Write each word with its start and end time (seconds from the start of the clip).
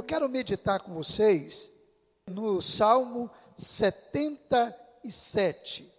eu 0.00 0.02
quero 0.02 0.28
meditar 0.30 0.80
com 0.80 0.94
vocês 0.94 1.70
no 2.26 2.62
Salmo 2.62 3.30
77. 3.54 5.84
Se 5.84 5.92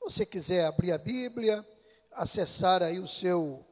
você 0.00 0.24
quiser 0.24 0.64
abrir 0.64 0.92
a 0.92 0.98
Bíblia, 0.98 1.66
acessar 2.12 2.84
aí 2.84 3.00
o 3.00 3.08
seu 3.08 3.66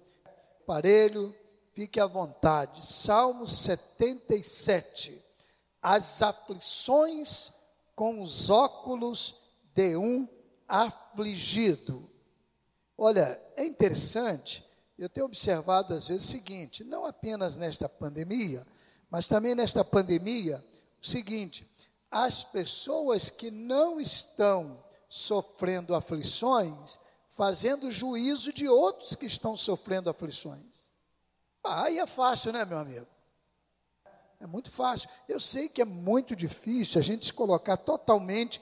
aparelho, 0.61 1.33
fique 1.73 2.01
à 2.01 2.07
vontade. 2.07 2.85
Salmo 2.85 3.47
77. 3.47 5.25
As 5.81 6.21
aflições 6.21 7.53
com 7.95 8.21
os 8.21 8.51
óculos 8.51 9.37
de 9.73 9.97
um 9.97 10.29
afligido. 10.67 12.11
Olha, 12.99 13.41
é 13.55 13.65
interessante, 13.65 14.67
eu 14.99 15.09
tenho 15.09 15.27
observado 15.27 15.95
às 15.95 16.09
vezes 16.09 16.25
o 16.25 16.29
seguinte: 16.29 16.83
não 16.83 17.07
apenas 17.07 17.57
nesta 17.57 17.89
pandemia, 17.89 18.67
mas 19.11 19.29
também 19.29 19.55
nesta 19.55 19.85
pandemia, 19.85 20.65
o 21.03 21.07
seguinte: 21.07 21.69
as 22.11 22.43
pessoas 22.43 23.31
que 23.31 23.51
não 23.51 24.01
estão 24.01 24.83
sofrendo 25.09 25.95
aflições, 25.95 26.99
fazendo 27.29 27.91
juízo 27.91 28.53
de 28.53 28.69
outros 28.69 29.15
que 29.15 29.27
estão 29.27 29.57
sofrendo 29.57 30.11
aflições. 30.11 30.89
Ah, 31.63 31.85
aí 31.85 31.99
é 31.99 32.07
fácil, 32.07 32.53
né, 32.53 32.65
meu 32.65 32.79
amigo? 32.79 33.07
É 34.41 34.47
muito 34.47 34.71
fácil. 34.71 35.09
Eu 35.29 35.41
sei 35.41 35.69
que 35.69 35.81
é 35.81 35.85
muito 35.85 36.37
difícil 36.37 36.99
a 36.99 37.03
gente 37.03 37.27
se 37.27 37.33
colocar 37.33 37.77
totalmente 37.77 38.61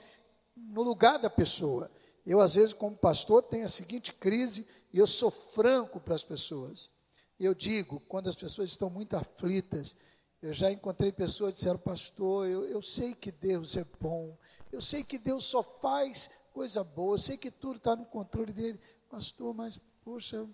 no 0.57 0.83
lugar 0.83 1.19
da 1.19 1.29
pessoa. 1.29 1.91
Eu, 2.25 2.41
às 2.41 2.55
vezes, 2.55 2.73
como 2.73 2.97
pastor, 2.97 3.43
tenho 3.43 3.67
a 3.67 3.69
seguinte 3.69 4.13
crise 4.13 4.67
e 4.93 4.99
eu 4.99 5.07
sou 5.07 5.31
franco 5.31 6.01
para 6.01 6.15
as 6.15 6.25
pessoas. 6.25 6.91
Eu 7.39 7.55
digo, 7.55 8.01
quando 8.09 8.29
as 8.29 8.37
pessoas 8.37 8.71
estão 8.71 8.89
muito 8.89 9.15
aflitas, 9.15 9.97
eu 10.45 10.53
já 10.53 10.71
encontrei 10.71 11.11
pessoas 11.11 11.55
que 11.55 11.57
disseram, 11.57 11.79
pastor, 11.79 12.47
eu, 12.47 12.67
eu 12.67 12.83
sei 12.83 13.15
que 13.15 13.33
Deus 13.33 13.79
é 13.79 13.85
bom, 13.99 14.37
eu 14.71 14.79
sei 14.79 15.03
que 15.03 15.17
Deus 15.17 15.47
só 15.47 15.63
faz 15.63 16.29
coisa 16.53 16.85
boa, 16.85 17.15
eu 17.15 17.19
sei 17.19 17.39
que 17.39 17.51
tudo 17.51 17.79
está 17.79 17.97
no 17.97 18.05
controle 18.05 18.53
dele. 18.53 18.79
Pastor, 19.09 19.55
mas, 19.55 19.81
poxa, 20.05 20.47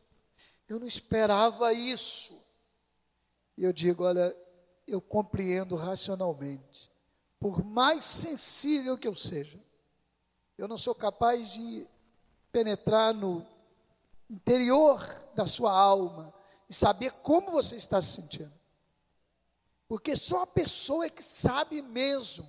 eu 0.69 0.79
não 0.79 0.87
esperava 0.87 1.73
isso. 1.73 2.41
E 3.59 3.65
eu 3.65 3.73
digo, 3.73 4.05
olha, 4.05 4.33
eu 4.87 5.01
compreendo 5.01 5.75
racionalmente. 5.75 6.89
Por 7.41 7.65
mais 7.65 8.05
sensível 8.05 8.97
que 8.97 9.09
eu 9.09 9.17
seja, 9.17 9.59
eu 10.57 10.69
não 10.69 10.79
sou 10.79 10.95
capaz 10.95 11.51
de 11.51 11.91
penetrar 12.53 13.13
no 13.13 13.45
interior 14.31 15.05
da 15.35 15.49
sua 15.49 15.77
alma 15.77 16.33
e 16.69 16.75
saber 16.75 17.11
como 17.23 17.51
você 17.51 17.75
está 17.75 18.01
se 18.01 18.13
sentindo. 18.13 18.60
Porque 19.91 20.15
só 20.15 20.43
a 20.43 20.47
pessoa 20.47 21.11
que 21.11 21.21
sabe 21.21 21.83
mesmo. 21.83 22.49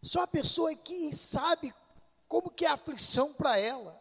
Só 0.00 0.22
a 0.22 0.26
pessoa 0.28 0.72
que 0.76 1.12
sabe 1.12 1.74
como 2.28 2.48
que 2.48 2.64
é 2.64 2.68
a 2.68 2.74
aflição 2.74 3.32
para 3.34 3.58
ela. 3.58 4.00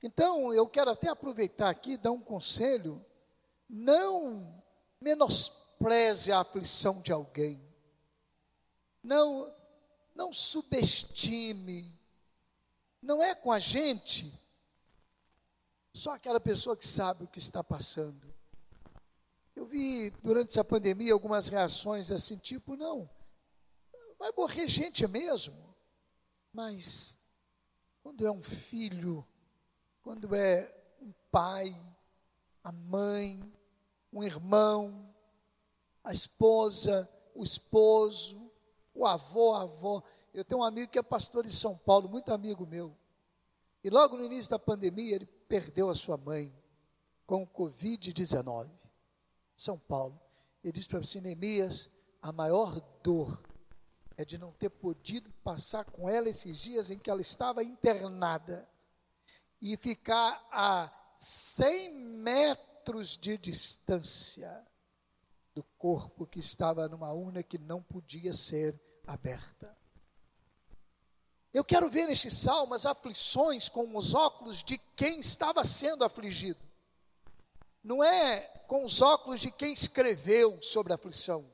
Então, 0.00 0.54
eu 0.54 0.68
quero 0.68 0.92
até 0.92 1.08
aproveitar 1.08 1.68
aqui 1.68 1.94
e 1.94 1.96
dar 1.96 2.12
um 2.12 2.20
conselho. 2.20 3.04
Não 3.68 4.62
menospreze 5.00 6.30
a 6.30 6.38
aflição 6.38 7.02
de 7.02 7.10
alguém. 7.10 7.60
Não, 9.02 9.52
não 10.14 10.32
subestime. 10.32 11.92
Não 13.02 13.20
é 13.20 13.34
com 13.34 13.50
a 13.50 13.58
gente, 13.58 14.32
só 15.92 16.12
aquela 16.12 16.38
pessoa 16.38 16.76
que 16.76 16.86
sabe 16.86 17.24
o 17.24 17.28
que 17.28 17.40
está 17.40 17.64
passando. 17.64 18.35
Eu 19.56 19.64
vi 19.64 20.10
durante 20.22 20.50
essa 20.50 20.62
pandemia 20.62 21.14
algumas 21.14 21.48
reações 21.48 22.10
assim, 22.10 22.36
tipo, 22.36 22.76
não, 22.76 23.08
vai 24.18 24.30
morrer 24.36 24.68
gente 24.68 25.06
mesmo. 25.08 25.74
Mas 26.52 27.18
quando 28.02 28.26
é 28.26 28.30
um 28.30 28.42
filho, 28.42 29.26
quando 30.02 30.34
é 30.34 30.72
um 31.00 31.10
pai, 31.30 31.74
a 32.62 32.70
mãe, 32.70 33.42
um 34.12 34.22
irmão, 34.22 35.14
a 36.04 36.12
esposa, 36.12 37.08
o 37.34 37.42
esposo, 37.42 38.52
o 38.94 39.06
avô, 39.06 39.54
a 39.54 39.62
avó. 39.62 40.02
Eu 40.34 40.44
tenho 40.44 40.60
um 40.60 40.64
amigo 40.64 40.92
que 40.92 40.98
é 40.98 41.02
pastor 41.02 41.46
em 41.46 41.50
São 41.50 41.78
Paulo, 41.78 42.08
muito 42.08 42.30
amigo 42.32 42.66
meu. 42.66 42.94
E 43.82 43.88
logo 43.88 44.16
no 44.16 44.24
início 44.24 44.50
da 44.50 44.58
pandemia, 44.58 45.16
ele 45.16 45.26
perdeu 45.26 45.88
a 45.88 45.94
sua 45.94 46.16
mãe 46.18 46.54
com 47.26 47.42
o 47.42 47.46
Covid-19. 47.46 48.85
São 49.56 49.78
Paulo. 49.78 50.20
Ele 50.62 50.72
disse 50.72 50.88
para 50.88 50.98
você, 50.98 51.20
Neemias, 51.20 51.88
a 52.20 52.30
maior 52.30 52.78
dor 53.02 53.42
é 54.16 54.24
de 54.24 54.36
não 54.36 54.52
ter 54.52 54.70
podido 54.70 55.30
passar 55.42 55.84
com 55.84 56.08
ela 56.08 56.28
esses 56.28 56.58
dias 56.58 56.90
em 56.90 56.98
que 56.98 57.10
ela 57.10 57.20
estava 57.20 57.64
internada 57.64 58.68
e 59.60 59.76
ficar 59.76 60.46
a 60.52 60.92
100 61.18 61.92
metros 61.92 63.16
de 63.16 63.38
distância 63.38 64.64
do 65.54 65.62
corpo 65.78 66.26
que 66.26 66.38
estava 66.38 66.88
numa 66.88 67.12
urna 67.12 67.42
que 67.42 67.58
não 67.58 67.82
podia 67.82 68.32
ser 68.34 68.78
aberta. 69.06 69.76
Eu 71.52 71.64
quero 71.64 71.88
ver 71.88 72.06
neste 72.06 72.30
salmo 72.30 72.74
as 72.74 72.84
aflições 72.84 73.68
com 73.68 73.96
os 73.96 74.12
óculos 74.12 74.62
de 74.62 74.76
quem 74.94 75.20
estava 75.20 75.64
sendo 75.64 76.04
afligido. 76.04 76.65
Não 77.86 78.02
é 78.02 78.40
com 78.66 78.84
os 78.84 79.00
óculos 79.00 79.40
de 79.40 79.48
quem 79.48 79.72
escreveu 79.72 80.60
sobre 80.60 80.92
a 80.92 80.96
aflição. 80.96 81.48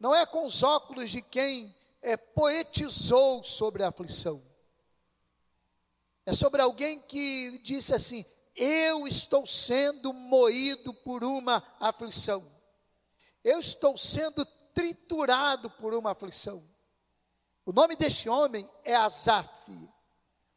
Não 0.00 0.14
é 0.14 0.24
com 0.24 0.46
os 0.46 0.62
óculos 0.62 1.10
de 1.10 1.20
quem 1.20 1.76
é, 2.00 2.16
poetizou 2.16 3.44
sobre 3.44 3.82
a 3.82 3.88
aflição. 3.88 4.42
É 6.24 6.32
sobre 6.32 6.62
alguém 6.62 6.98
que 6.98 7.58
disse 7.58 7.94
assim: 7.94 8.24
Eu 8.56 9.06
estou 9.06 9.44
sendo 9.44 10.14
moído 10.14 10.94
por 10.94 11.22
uma 11.22 11.62
aflição. 11.78 12.50
Eu 13.44 13.60
estou 13.60 13.98
sendo 13.98 14.46
triturado 14.72 15.68
por 15.72 15.92
uma 15.92 16.12
aflição. 16.12 16.66
O 17.66 17.72
nome 17.72 17.96
deste 17.96 18.30
homem 18.30 18.66
é 18.82 18.94
Asaf, 18.94 19.70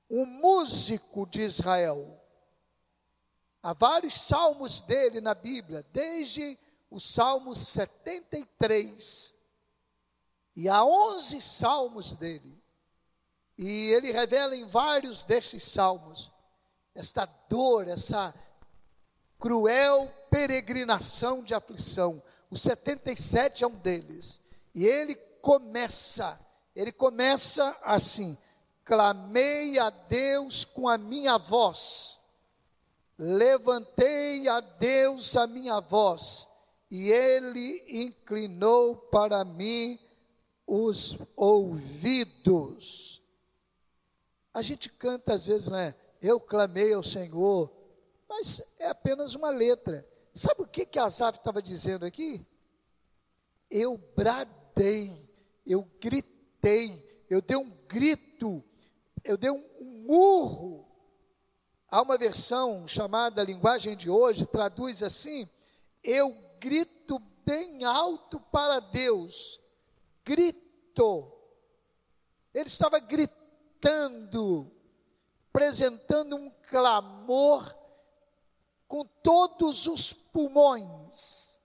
um 0.09 0.25
músico 0.25 1.27
de 1.27 1.41
Israel. 1.41 2.23
Há 3.67 3.73
vários 3.73 4.13
salmos 4.13 4.79
dele 4.79 5.19
na 5.19 5.33
Bíblia, 5.33 5.85
desde 5.91 6.57
o 6.89 7.01
Salmo 7.01 7.53
73. 7.53 9.35
E 10.55 10.69
há 10.69 10.85
11 10.85 11.41
salmos 11.41 12.15
dele. 12.15 12.63
E 13.57 13.67
ele 13.91 14.13
revela 14.13 14.55
em 14.55 14.63
vários 14.63 15.25
destes 15.25 15.63
salmos 15.65 16.31
esta 16.95 17.25
dor, 17.49 17.89
essa 17.89 18.33
cruel 19.37 20.09
peregrinação 20.31 21.43
de 21.43 21.53
aflição. 21.53 22.23
O 22.49 22.57
77 22.57 23.65
é 23.65 23.67
um 23.67 23.75
deles. 23.75 24.39
E 24.73 24.85
ele 24.85 25.13
começa, 25.41 26.39
ele 26.73 26.93
começa 26.93 27.77
assim: 27.83 28.37
clamei 28.85 29.77
a 29.77 29.89
Deus 29.89 30.63
com 30.63 30.87
a 30.87 30.97
minha 30.97 31.37
voz 31.37 32.16
levantei 33.17 34.47
a 34.47 34.59
Deus 34.59 35.35
a 35.35 35.47
minha 35.47 35.79
voz, 35.79 36.47
e 36.89 37.11
ele 37.11 37.83
inclinou 38.05 38.95
para 38.95 39.43
mim 39.43 39.99
os 40.65 41.17
ouvidos. 41.35 43.21
A 44.53 44.61
gente 44.61 44.89
canta 44.89 45.33
às 45.33 45.47
vezes, 45.47 45.67
né? 45.67 45.95
Eu 46.21 46.39
clamei 46.39 46.93
ao 46.93 47.03
Senhor, 47.03 47.71
mas 48.27 48.61
é 48.79 48.87
apenas 48.87 49.35
uma 49.35 49.49
letra. 49.49 50.07
Sabe 50.33 50.61
o 50.61 50.67
que 50.67 50.85
que 50.85 50.99
Asaf 50.99 51.37
estava 51.37 51.61
dizendo 51.61 52.05
aqui? 52.05 52.45
Eu 53.69 53.97
bradei, 54.15 55.29
eu 55.65 55.87
gritei, 55.99 57.25
eu 57.29 57.41
dei 57.41 57.57
um 57.57 57.69
grito, 57.87 58.63
eu 59.23 59.37
dei 59.37 59.51
um, 59.51 59.63
um 59.79 60.05
murro 60.07 60.86
Há 61.89 62.01
uma 62.01 62.17
versão 62.17 62.85
chamada 62.85 63.43
Linguagem 63.43 63.95
de 63.95 64.09
Hoje, 64.09 64.45
traduz 64.45 65.01
assim: 65.01 65.47
Eu 66.03 66.35
grito 66.59 67.17
bem 67.45 67.85
alto 67.85 68.39
para 68.39 68.79
Deus. 68.81 69.61
Grito. 70.25 71.31
Ele 72.53 72.67
estava 72.67 72.99
gritando, 72.99 74.69
apresentando 75.49 76.35
um 76.35 76.49
clamor 76.69 77.73
com 78.85 79.05
todos 79.05 79.87
os 79.87 80.11
pulmões. 80.11 81.61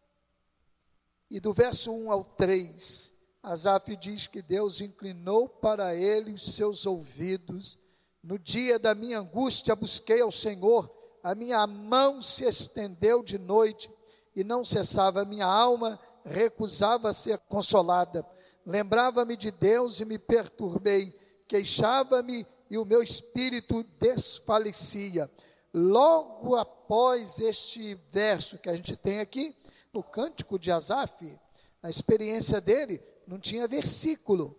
E 1.29 1.41
do 1.41 1.53
verso 1.53 1.93
1 1.93 2.13
ao 2.13 2.25
3, 2.25 3.13
Asaf 3.43 3.97
diz 3.97 4.27
que 4.29 4.43
Deus 4.43 4.81
inclinou 4.81 5.49
para 5.49 5.97
ele 5.97 6.33
os 6.33 6.55
seus 6.55 6.87
ouvidos 6.87 7.79
no 8.23 8.39
dia 8.39 8.79
da 8.79 8.95
minha 8.95 9.21
angústia 9.21 9.75
busquei 9.75 10.21
ao 10.21 10.31
Senhor, 10.31 10.91
a 11.23 11.35
minha 11.35 11.67
mão 11.67 12.23
se 12.23 12.45
estendeu 12.45 13.23
de 13.23 13.39
noite 13.39 13.91
e 14.35 14.45
não 14.45 14.65
cessava 14.65 15.23
a 15.23 15.25
minha 15.25 15.47
alma 15.47 15.99
recusava 16.25 17.13
ser 17.13 17.39
consolada. 17.39 18.27
Lembrava-me 18.65 19.37
de 19.37 19.51
Deus 19.51 20.01
e 20.01 20.05
me 20.05 20.19
perturbei. 20.19 21.13
Queixava-me 21.49 22.47
e 22.71 22.79
o 22.79 22.85
meu 22.85 23.03
espírito 23.03 23.83
desfalecia. 23.99 25.31
Logo 25.75 26.57
após 26.57 27.39
este 27.39 27.99
verso 28.11 28.59
que 28.59 28.69
a 28.69 28.77
gente 28.77 28.97
tem 28.97 29.21
aqui, 29.21 29.57
no 29.93 30.03
cântico 30.03 30.59
de 30.59 30.71
Asaf, 30.71 31.39
na 31.83 31.91
experiência 31.91 32.61
dele, 32.61 33.03
não 33.27 33.39
tinha 33.39 33.67
versículo. 33.69 34.57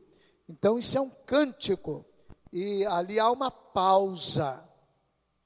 Então 0.48 0.78
isso 0.78 0.98
é 0.98 1.02
um 1.02 1.10
cântico. 1.10 2.06
E 2.56 2.86
ali 2.86 3.20
há 3.20 3.32
uma 3.32 3.50
pausa, 3.50 4.64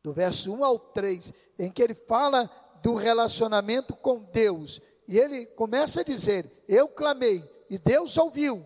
do 0.04 0.12
verso 0.12 0.54
1 0.54 0.66
ao 0.66 0.78
3, 0.78 1.34
em 1.58 1.72
que 1.72 1.82
ele 1.82 1.96
fala 1.96 2.50
do 2.84 2.96
relacionamento 2.96 3.96
com 3.96 4.24
Deus. 4.24 4.82
E 5.08 5.18
ele 5.18 5.46
começa 5.46 6.02
a 6.02 6.04
dizer: 6.04 6.66
Eu 6.68 6.90
clamei, 6.90 7.42
e 7.70 7.78
Deus 7.78 8.18
ouviu. 8.18 8.62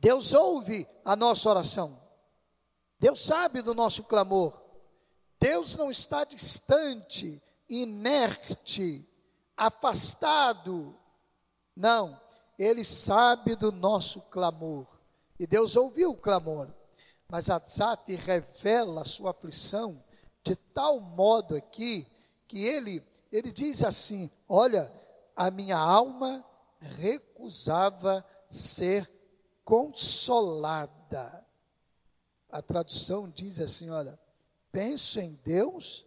Deus 0.00 0.34
ouve 0.34 0.84
a 1.04 1.14
nossa 1.14 1.48
oração. 1.48 1.96
Deus 2.98 3.24
sabe 3.24 3.62
do 3.62 3.72
nosso 3.72 4.02
clamor. 4.02 4.60
Deus 5.40 5.76
não 5.76 5.92
está 5.92 6.24
distante, 6.24 7.40
inerte, 7.68 9.08
afastado. 9.56 10.98
Não, 11.76 12.20
Ele 12.58 12.84
sabe 12.84 13.54
do 13.54 13.70
nosso 13.70 14.20
clamor. 14.22 14.88
E 15.38 15.46
Deus 15.46 15.76
ouviu 15.76 16.10
o 16.10 16.16
clamor. 16.16 16.81
Mas 17.32 17.48
Azap 17.48 18.14
revela 18.14 19.00
a 19.00 19.06
sua 19.06 19.30
aflição 19.30 20.04
de 20.44 20.54
tal 20.54 21.00
modo 21.00 21.56
aqui 21.56 22.06
que 22.46 22.62
ele, 22.62 23.02
ele 23.32 23.50
diz 23.50 23.82
assim: 23.82 24.30
Olha, 24.46 24.92
a 25.34 25.50
minha 25.50 25.78
alma 25.78 26.44
recusava 26.78 28.22
ser 28.50 29.10
consolada. 29.64 31.46
A 32.50 32.60
tradução 32.60 33.30
diz 33.30 33.58
assim: 33.60 33.88
olha, 33.88 34.20
penso 34.70 35.18
em 35.18 35.40
Deus, 35.42 36.04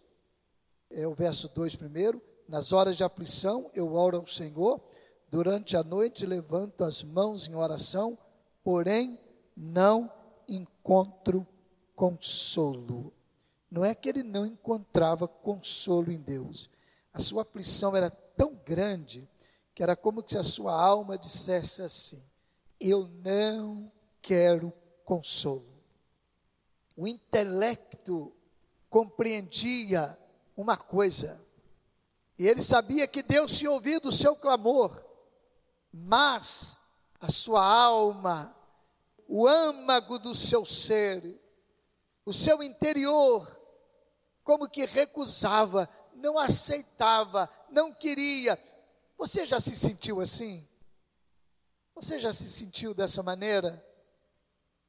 é 0.92 1.08
o 1.08 1.16
verso 1.16 1.50
2 1.50 1.76
primeiro, 1.76 2.22
nas 2.48 2.72
horas 2.72 2.98
de 2.98 3.04
aflição 3.04 3.72
eu 3.74 3.96
oro 3.96 4.18
ao 4.18 4.28
Senhor, 4.28 4.80
durante 5.28 5.76
a 5.76 5.84
noite 5.84 6.24
levanto 6.24 6.84
as 6.84 7.04
mãos 7.04 7.48
em 7.48 7.56
oração, 7.56 8.16
porém 8.64 9.20
não 9.58 10.14
encontro 10.48 11.48
consolo. 11.96 13.14
Não 13.70 13.84
é 13.84 13.96
que 13.96 14.10
ele 14.10 14.24
não 14.24 14.46
encontrava 14.46 15.28
consolo 15.28 16.12
em 16.12 16.20
Deus, 16.20 16.70
a 17.14 17.20
sua 17.20 17.44
aflição 17.44 17.96
era 17.96 18.10
tão 18.10 18.54
grande 18.66 19.28
que 19.74 19.82
era 19.82 19.96
como 19.96 20.24
se 20.26 20.38
a 20.38 20.44
sua 20.44 20.74
alma 20.74 21.18
dissesse 21.18 21.82
assim: 21.82 22.22
Eu 22.80 23.08
não 23.24 23.92
quero 24.22 24.72
consolo. 25.04 25.76
O 26.96 27.08
intelecto 27.08 28.34
compreendia 28.90 30.18
uma 30.56 30.78
coisa, 30.78 31.42
e 32.38 32.48
ele 32.48 32.62
sabia 32.62 33.08
que 33.08 33.24
Deus 33.24 33.58
tinha 33.58 33.72
ouvido 33.72 34.10
o 34.10 34.14
seu 34.14 34.36
clamor, 34.36 35.04
mas 35.92 36.78
a 37.20 37.30
sua 37.30 37.66
alma, 37.66 38.54
o 39.28 39.48
âmago 39.48 40.20
do 40.20 40.36
seu 40.36 40.66
ser, 40.66 41.42
o 42.26 42.34
seu 42.34 42.62
interior, 42.62 43.48
como 44.44 44.70
que 44.70 44.86
recusava, 44.86 45.90
não 46.14 46.38
aceitava, 46.38 47.50
não 47.70 47.94
queria, 47.94 48.60
você 49.18 49.46
já 49.46 49.60
se 49.60 49.76
sentiu 49.76 50.20
assim? 50.20 50.68
Você 51.96 52.20
já 52.20 52.34
se 52.34 52.50
sentiu 52.50 52.94
dessa 52.94 53.24
maneira? 53.24 53.84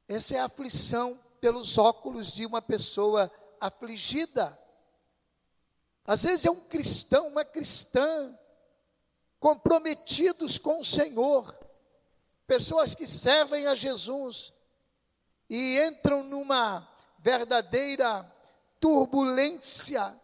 Essa 0.08 0.36
é 0.36 0.40
a 0.40 0.46
aflição 0.46 1.18
pelos 1.40 1.78
óculos 1.78 2.32
de 2.32 2.44
uma 2.44 2.60
pessoa 2.60 3.30
afligida. 3.60 4.58
Às 6.04 6.22
vezes 6.22 6.44
é 6.44 6.50
um 6.50 6.60
cristão, 6.60 7.28
uma 7.28 7.44
cristã, 7.44 8.36
comprometidos 9.38 10.58
com 10.58 10.80
o 10.80 10.84
Senhor, 10.84 11.56
pessoas 12.46 12.94
que 12.94 13.06
servem 13.06 13.66
a 13.66 13.74
Jesus 13.74 14.52
e 15.48 15.78
entram 15.80 16.22
numa 16.24 16.88
verdadeira 17.18 18.24
turbulência, 18.80 20.18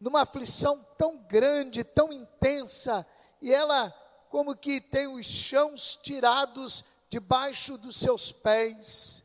numa 0.00 0.22
aflição 0.22 0.84
tão 0.96 1.18
grande, 1.18 1.84
tão 1.84 2.12
intensa, 2.12 3.06
e 3.40 3.52
ela 3.52 3.90
como 4.30 4.56
que 4.56 4.80
tem 4.80 5.06
os 5.06 5.26
chãos 5.26 5.98
tirados 6.02 6.84
debaixo 7.10 7.76
dos 7.76 7.96
seus 7.96 8.32
pés. 8.32 9.24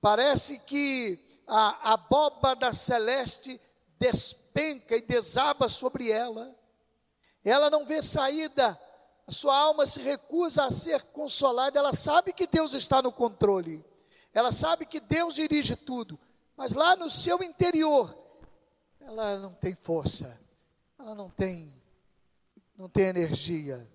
Parece 0.00 0.60
que 0.60 1.18
a 1.48 1.94
abóbada 1.94 2.72
celeste 2.72 3.60
despenca 3.98 4.96
e 4.96 5.00
desaba 5.00 5.68
sobre 5.68 6.10
ela. 6.10 6.54
Ela 7.44 7.70
não 7.70 7.84
vê 7.84 8.02
saída, 8.02 8.80
a 9.26 9.32
sua 9.32 9.56
alma 9.58 9.86
se 9.86 10.00
recusa 10.00 10.64
a 10.64 10.70
ser 10.70 11.02
consolada. 11.06 11.78
Ela 11.78 11.92
sabe 11.92 12.32
que 12.32 12.46
Deus 12.46 12.74
está 12.74 13.02
no 13.02 13.10
controle, 13.10 13.84
ela 14.32 14.52
sabe 14.52 14.86
que 14.86 15.00
Deus 15.00 15.34
dirige 15.34 15.74
tudo, 15.74 16.18
mas 16.56 16.74
lá 16.74 16.94
no 16.94 17.10
seu 17.10 17.42
interior, 17.42 18.16
ela 19.00 19.38
não 19.38 19.52
tem 19.52 19.74
força, 19.74 20.40
ela 20.98 21.14
não 21.14 21.30
tem 21.30 21.74
não 22.76 22.90
tem 22.90 23.06
energia. 23.06 23.90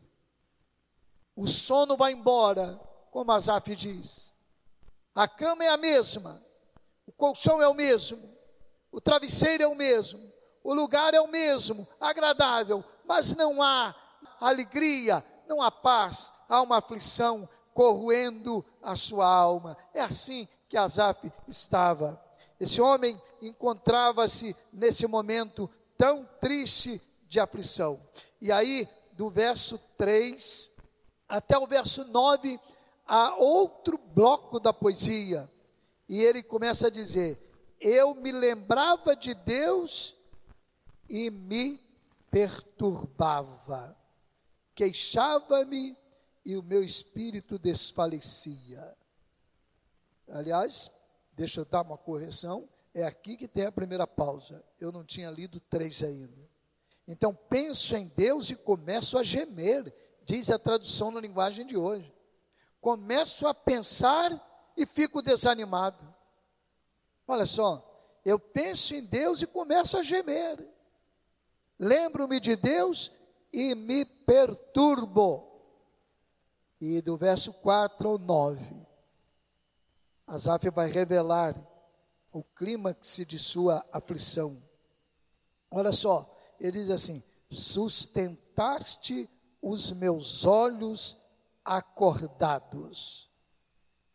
O 1.36 1.48
sono 1.48 1.95
vai 1.95 2.12
embora, 2.12 2.80
como 3.12 3.31
Azaf 3.31 3.75
diz. 3.75 4.36
A 5.13 5.28
cama 5.28 5.63
é 5.63 5.69
a 5.69 5.78
mesma, 5.78 6.44
o 7.06 7.12
colchão 7.12 7.62
é 7.62 7.68
o 7.68 7.75
mesmo, 7.75 8.36
o 8.92 9.00
travesseiro 9.00 9.63
é 9.63 9.68
o 9.68 9.75
mesmo, 9.75 10.31
o 10.63 10.74
lugar 10.74 11.13
é 11.13 11.22
o 11.22 11.28
mesmo, 11.28 11.88
agradável, 12.00 12.83
mas 13.06 13.36
não 13.36 13.62
há 13.62 13.94
alegria, 14.50 15.24
não 15.48 15.62
há 15.62 15.72
paz, 15.72 16.34
há 16.50 16.62
uma 16.62 16.78
aflição 16.78 17.48
corroendo 17.74 18.66
a 18.82 18.96
sua 18.96 19.26
alma. 19.26 19.78
É 19.94 20.02
assim 20.02 20.48
que 20.68 20.78
Azaf 20.78 21.32
estava. 21.48 22.22
Esse 22.60 22.82
homem 22.82 23.20
encontrava-se 23.42 24.56
nesse 24.72 25.08
momento 25.08 25.70
tão 25.98 26.28
triste 26.40 27.02
de 27.28 27.40
aflição. 27.40 28.00
E 28.40 28.52
aí, 28.52 28.88
do 29.14 29.30
verso 29.30 29.78
3 29.98 30.69
até 31.30 31.57
o 31.57 31.66
verso 31.66 32.04
9, 32.06 32.60
há 33.07 33.36
outro 33.36 33.98
bloco 33.98 34.60
da 34.60 34.74
poesia. 34.74 35.50
E 36.07 36.21
ele 36.21 36.44
começa 36.44 36.88
a 36.88 36.92
dizer: 36.92 37.40
Eu 37.80 38.14
me 38.16 38.31
lembrava 38.31 39.16
de 39.16 39.33
Deus 39.33 40.16
e 41.10 41.30
me 41.30 41.80
perturbava, 42.30 43.98
queixava-me 44.73 45.97
e 46.45 46.57
o 46.57 46.63
meu 46.63 46.83
espírito 46.83 47.59
desfalecia. 47.59 48.97
Aliás, 50.30 50.90
deixa 51.33 51.61
eu 51.61 51.66
dar 51.66 51.81
uma 51.81 51.97
correção, 51.97 52.68
é 52.94 53.06
aqui 53.06 53.37
que 53.37 53.47
tem 53.47 53.66
a 53.66 53.71
primeira 53.71 54.07
pausa. 54.07 54.63
Eu 54.80 54.92
não 54.92 55.04
tinha 55.04 55.30
lido 55.30 55.59
três 55.59 56.04
ainda. 56.04 56.49
Então 57.07 57.33
penso 57.33 57.95
em 57.95 58.07
Deus 58.16 58.49
e 58.49 58.56
começo 58.56 59.18
a 59.18 59.23
gemer, 59.23 59.94
diz 60.23 60.49
a 60.49 60.59
tradução 60.59 61.11
na 61.11 61.19
linguagem 61.19 61.66
de 61.66 61.78
hoje. 61.78 62.13
Começo 62.80 63.47
a 63.47 63.54
pensar 63.54 64.31
e 64.78 64.85
fico 64.85 65.21
desanimado. 65.21 66.04
Olha 67.28 67.45
só, 67.45 67.87
eu 68.25 68.40
penso 68.40 68.95
em 68.95 69.04
Deus 69.04 69.42
e 69.42 69.47
começo 69.47 69.97
a 69.97 70.04
gemer. 70.04 70.68
Lembro-me 71.78 72.40
de 72.40 72.56
Deus 72.56 73.11
e 73.52 73.76
me 73.76 74.06
perturbo. 74.06 75.50
E 76.80 77.02
do 77.02 77.16
verso 77.16 77.54
4 77.54 78.08
ao 78.10 78.18
9, 78.18 78.88
Asaf 80.26 80.70
vai 80.72 80.90
revelar 80.90 81.56
o 82.31 82.44
clímax 82.44 83.22
de 83.28 83.38
sua 83.38 83.86
aflição. 83.92 84.62
Olha 85.70 85.92
só, 85.92 86.34
ele 86.60 86.80
diz 86.80 86.90
assim: 86.90 87.24
sustentaste 87.50 89.30
os 89.62 89.92
meus 89.92 90.46
olhos 90.46 91.18
acordados. 91.64 93.30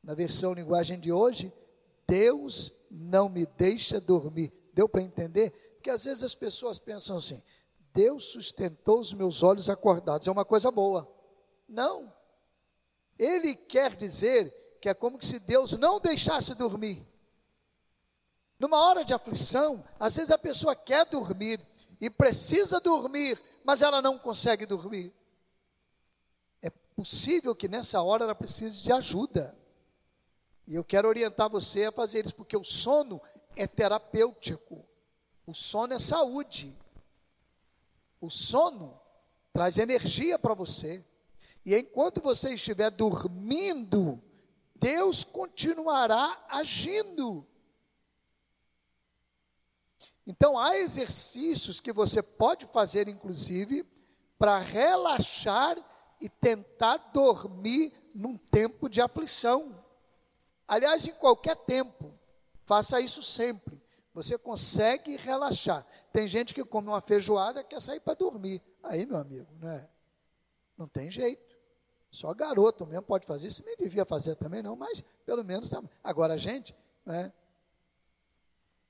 Na 0.03 0.15
versão 0.15 0.53
linguagem 0.53 0.99
de 0.99 1.13
hoje, 1.13 1.53
Deus 2.07 2.73
não 2.91 3.29
me 3.29 3.47
deixa 3.47 4.01
dormir. 4.01 4.53
Deu 4.73 4.89
para 4.89 5.03
entender? 5.03 5.51
Porque 5.75 5.91
às 5.91 6.05
vezes 6.05 6.23
as 6.23 6.35
pessoas 6.35 6.79
pensam 6.79 7.17
assim: 7.17 7.43
Deus 7.97 8.25
sustentou 8.25 9.01
os 9.01 9.15
meus 9.15 9.43
olhos 9.43 9.71
acordados, 9.71 10.29
é 10.29 10.31
uma 10.31 10.45
coisa 10.45 10.71
boa. 10.71 11.11
Não. 11.67 12.13
Ele 13.19 13.55
quer 13.55 13.97
dizer 13.97 14.51
que 14.83 14.91
é 14.91 14.93
como 14.93 15.21
se 15.25 15.39
Deus 15.39 15.73
não 15.73 15.99
deixasse 15.99 16.55
dormir. 16.55 17.03
Numa 18.59 18.79
hora 18.87 19.03
de 19.03 19.15
aflição, 19.15 19.83
às 19.99 20.15
vezes 20.17 20.31
a 20.31 20.37
pessoa 20.37 20.77
quer 20.77 21.07
dormir, 21.07 21.59
e 21.99 22.11
precisa 22.11 22.79
dormir, 22.79 23.41
mas 23.65 23.81
ela 23.81 24.03
não 24.03 24.19
consegue 24.19 24.67
dormir. 24.67 25.15
possível 26.95 27.55
que 27.55 27.69
nessa 27.69 28.01
hora 28.03 28.25
ela 28.25 28.35
precise 28.35 28.83
de 28.83 28.91
ajuda. 28.93 29.57
E 30.67 30.75
eu 30.75 30.85
quero 30.85 31.09
orientar 31.09 31.49
você 31.49 31.85
a 31.85 31.93
fazer 31.93 32.25
isso, 32.25 32.35
porque 32.35 32.57
o 32.57 32.65
sono 32.65 33.21
é 33.55 33.67
terapêutico. 33.67 34.85
O 35.47 35.55
sono 35.55 35.95
é 35.95 36.01
saúde. 36.01 36.77
O 38.21 38.31
sono 38.31 39.01
traz 39.53 39.79
energia 39.79 40.39
para 40.39 40.55
você. 40.55 41.05
E 41.65 41.75
enquanto 41.75 42.21
você 42.21 42.55
estiver 42.55 42.91
dormindo, 42.91 44.23
Deus 44.75 45.25
continuará 45.25 46.47
agindo. 46.49 47.47
Então, 50.27 50.59
há 50.59 50.77
exercícios 50.77 51.81
que 51.81 51.93
você 51.93 52.23
pode 52.23 52.67
fazer, 52.67 53.09
inclusive, 53.09 53.85
para 54.39 54.59
relaxar 54.59 55.77
e 56.21 56.29
tentar 56.29 56.97
dormir 57.13 57.93
num 58.15 58.37
tempo 58.37 58.89
de 58.89 59.01
aflição. 59.01 59.85
Aliás, 60.67 61.07
em 61.07 61.15
qualquer 61.15 61.57
tempo, 61.57 62.13
faça 62.65 63.01
isso 63.01 63.23
sempre. 63.23 63.76
Você 64.17 64.39
consegue 64.39 65.15
relaxar. 65.17 65.87
Tem 66.11 66.27
gente 66.27 66.55
que 66.55 66.65
come 66.65 66.89
uma 66.89 67.03
feijoada 67.03 67.61
e 67.61 67.65
quer 67.65 67.83
sair 67.83 68.01
para 68.01 68.15
dormir. 68.15 68.63
Aí, 68.83 69.05
meu 69.05 69.19
amigo, 69.19 69.47
não 69.61 69.69
é? 69.69 69.87
Não 70.75 70.89
tem 70.89 71.11
jeito. 71.11 71.55
Só 72.11 72.33
garoto 72.33 72.87
mesmo 72.87 73.03
pode 73.03 73.27
fazer 73.27 73.49
isso. 73.49 73.63
Nem 73.63 73.77
devia 73.77 74.07
fazer 74.07 74.35
também, 74.37 74.63
não, 74.63 74.75
mas 74.75 75.05
pelo 75.27 75.45
menos. 75.45 75.69
Tá. 75.69 75.83
Agora, 76.03 76.33
a 76.33 76.37
gente, 76.39 76.75
né? 77.05 77.31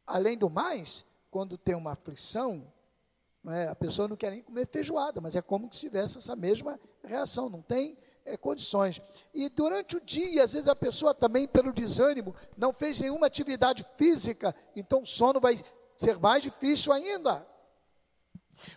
Além 0.06 0.38
do 0.38 0.48
mais, 0.48 1.04
quando 1.28 1.58
tem 1.58 1.74
uma 1.74 1.90
aflição, 1.90 2.72
é, 3.48 3.66
a 3.66 3.74
pessoa 3.74 4.06
não 4.06 4.16
quer 4.16 4.30
nem 4.30 4.44
comer 4.44 4.68
feijoada, 4.68 5.20
mas 5.20 5.34
é 5.34 5.42
como 5.42 5.68
se 5.74 5.80
tivesse 5.80 6.18
essa 6.18 6.36
mesma 6.36 6.78
reação, 7.02 7.50
não 7.50 7.62
tem 7.62 7.98
é, 8.26 8.36
condições. 8.36 9.00
E 9.32 9.48
durante 9.48 9.96
o 9.96 10.00
dia, 10.00 10.44
às 10.44 10.52
vezes 10.52 10.68
a 10.68 10.76
pessoa 10.76 11.14
também, 11.14 11.46
pelo 11.46 11.72
desânimo, 11.72 12.34
não 12.56 12.72
fez 12.72 13.00
nenhuma 13.00 13.26
atividade 13.26 13.86
física, 13.96 14.54
então 14.74 15.02
o 15.02 15.06
sono 15.06 15.40
vai 15.40 15.58
ser 15.96 16.18
mais 16.18 16.42
difícil 16.42 16.92
ainda. 16.92 17.46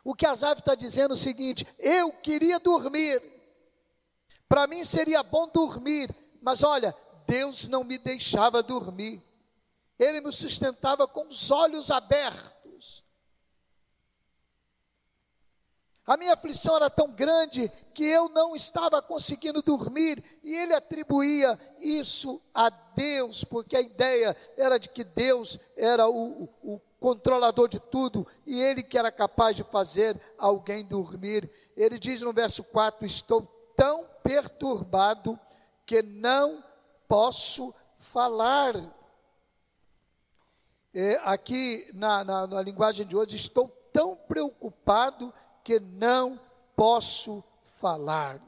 O 0.04 0.14
que 0.14 0.26
Azaf 0.26 0.62
está 0.62 0.76
dizendo 0.76 1.12
é 1.12 1.16
o 1.16 1.18
seguinte: 1.18 1.68
eu 1.80 2.12
queria 2.12 2.60
dormir, 2.60 3.22
para 4.48 4.68
mim 4.68 4.86
seria 4.86 5.24
bom 5.24 5.48
dormir, 5.48 6.10
mas 6.42 6.64
olha, 6.64 6.96
Deus 7.28 7.68
não 7.68 7.84
me 7.84 7.98
deixava 7.98 8.62
dormir, 8.62 9.24
Ele 9.98 10.22
me 10.22 10.32
sustentava 10.32 11.08
com 11.08 11.28
os 11.28 11.50
olhos 11.52 11.92
abertos. 11.92 12.59
A 16.10 16.18
minha 16.18 16.34
aflição 16.34 16.76
era 16.76 16.90
tão 16.90 17.12
grande 17.12 17.72
que 17.94 18.04
eu 18.04 18.30
não 18.30 18.56
estava 18.56 19.00
conseguindo 19.00 19.62
dormir, 19.62 20.24
e 20.42 20.56
ele 20.56 20.74
atribuía 20.74 21.56
isso 21.78 22.42
a 22.52 22.68
Deus, 22.72 23.44
porque 23.44 23.78
a 23.78 23.82
ideia 23.82 24.36
era 24.58 24.80
de 24.80 24.90
que 24.90 25.04
Deus 25.04 25.60
era 25.78 26.10
o, 26.10 26.50
o 26.64 26.82
controlador 27.00 27.70
de 27.70 27.80
tudo 27.80 28.26
e 28.44 28.60
ele 28.60 28.82
que 28.82 28.98
era 28.98 29.12
capaz 29.12 29.56
de 29.56 29.64
fazer 29.64 30.20
alguém 30.40 30.84
dormir. 30.84 31.48
Ele 31.78 32.00
diz 32.00 32.24
no 32.24 32.34
verso 32.34 32.64
4: 32.64 33.06
Estou 33.06 33.44
tão 33.76 34.04
perturbado 34.24 35.40
que 35.86 36.02
não 36.02 36.64
posso 37.08 37.72
falar. 38.00 38.74
É, 40.92 41.22
aqui 41.24 41.88
na, 41.94 42.24
na, 42.24 42.48
na 42.48 42.62
linguagem 42.64 43.06
de 43.06 43.16
hoje, 43.16 43.36
estou 43.36 43.68
tão 43.94 44.16
preocupado 44.16 45.32
que 45.70 45.80
não 45.80 46.42
posso 46.76 47.44
falar. 47.80 48.42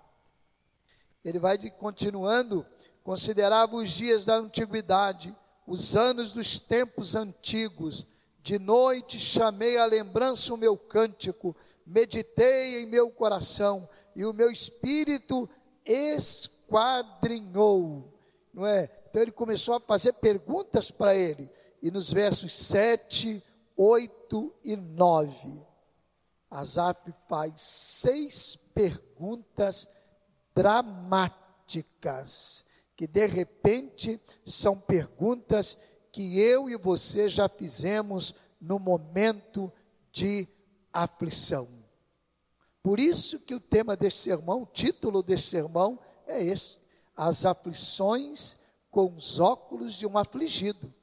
Ele 1.24 1.38
vai 1.38 1.56
de, 1.56 1.70
continuando, 1.70 2.66
considerava 3.04 3.76
os 3.76 3.92
dias 3.92 4.26
da 4.26 4.38
antiguidade, 4.38 5.38
os 5.68 5.96
anos 5.96 6.34
dos 6.34 6.58
tempos 6.58 7.14
antigos. 7.14 8.08
De 8.42 8.58
noite 8.58 9.20
chamei 9.20 9.78
à 9.78 9.86
lembrança 9.86 10.52
o 10.52 10.58
meu 10.58 10.76
cântico, 10.76 11.56
meditei 11.86 12.82
em 12.82 12.88
meu 12.88 13.12
coração, 13.12 13.88
e 14.16 14.26
o 14.26 14.34
meu 14.34 14.50
espírito 14.50 15.48
esquadrinhou. 15.86 18.12
Não 18.52 18.66
é? 18.66 18.90
Então 19.12 19.22
ele 19.22 19.32
começou 19.32 19.76
a 19.76 19.80
fazer 19.80 20.14
perguntas 20.14 20.90
para 20.90 21.14
ele. 21.14 21.52
E 21.84 21.92
nos 21.92 22.12
versos 22.12 22.58
7, 22.58 23.44
8 23.78 24.56
e 24.66 24.76
9, 24.76 25.71
Asaf 26.52 27.12
faz 27.30 27.62
seis 27.62 28.58
perguntas 28.76 29.88
dramáticas, 30.54 32.66
que 32.96 33.08
de 33.08 33.26
repente 33.26 34.22
são 34.46 34.78
perguntas 34.78 35.78
que 36.12 36.40
eu 36.40 36.70
e 36.70 36.76
você 36.76 37.30
já 37.30 37.48
fizemos 37.48 38.36
no 38.60 38.78
momento 38.78 39.72
de 40.12 40.46
aflição. 40.92 41.70
Por 42.84 43.00
isso 43.00 43.40
que 43.40 43.56
o 43.56 43.60
tema 43.60 43.96
desse 43.96 44.18
sermão, 44.18 44.64
o 44.64 44.66
título 44.66 45.24
desse 45.24 45.48
sermão 45.48 45.98
é 46.28 46.44
esse: 46.44 46.80
As 47.16 47.46
aflições 47.46 48.58
com 48.90 49.16
os 49.16 49.40
óculos 49.40 49.94
de 49.94 50.06
um 50.06 50.18
afligido. 50.18 50.94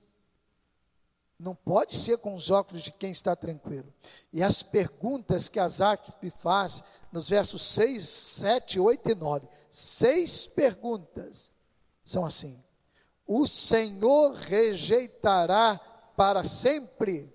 Não 1.39 1.55
pode 1.55 1.97
ser 1.97 2.19
com 2.19 2.35
os 2.35 2.51
óculos 2.51 2.83
de 2.83 2.91
quem 2.91 3.13
está 3.13 3.37
tranquilo. 3.37 3.95
E 4.33 4.43
as 4.43 4.61
perguntas 4.63 5.49
que 5.49 5.61
Azaf 5.61 6.11
faz 6.39 6.83
nos 7.13 7.29
versos 7.29 7.63
6, 7.63 8.03
7, 8.05 8.81
8 8.81 9.11
e 9.11 9.15
9. 9.15 9.49
Seis 9.71 10.47
perguntas 10.47 11.53
são 12.05 12.27
assim: 12.27 12.61
O 13.25 13.47
Senhor 13.47 14.35
rejeitará 14.35 15.79
para 16.17 16.43
sempre? 16.43 17.33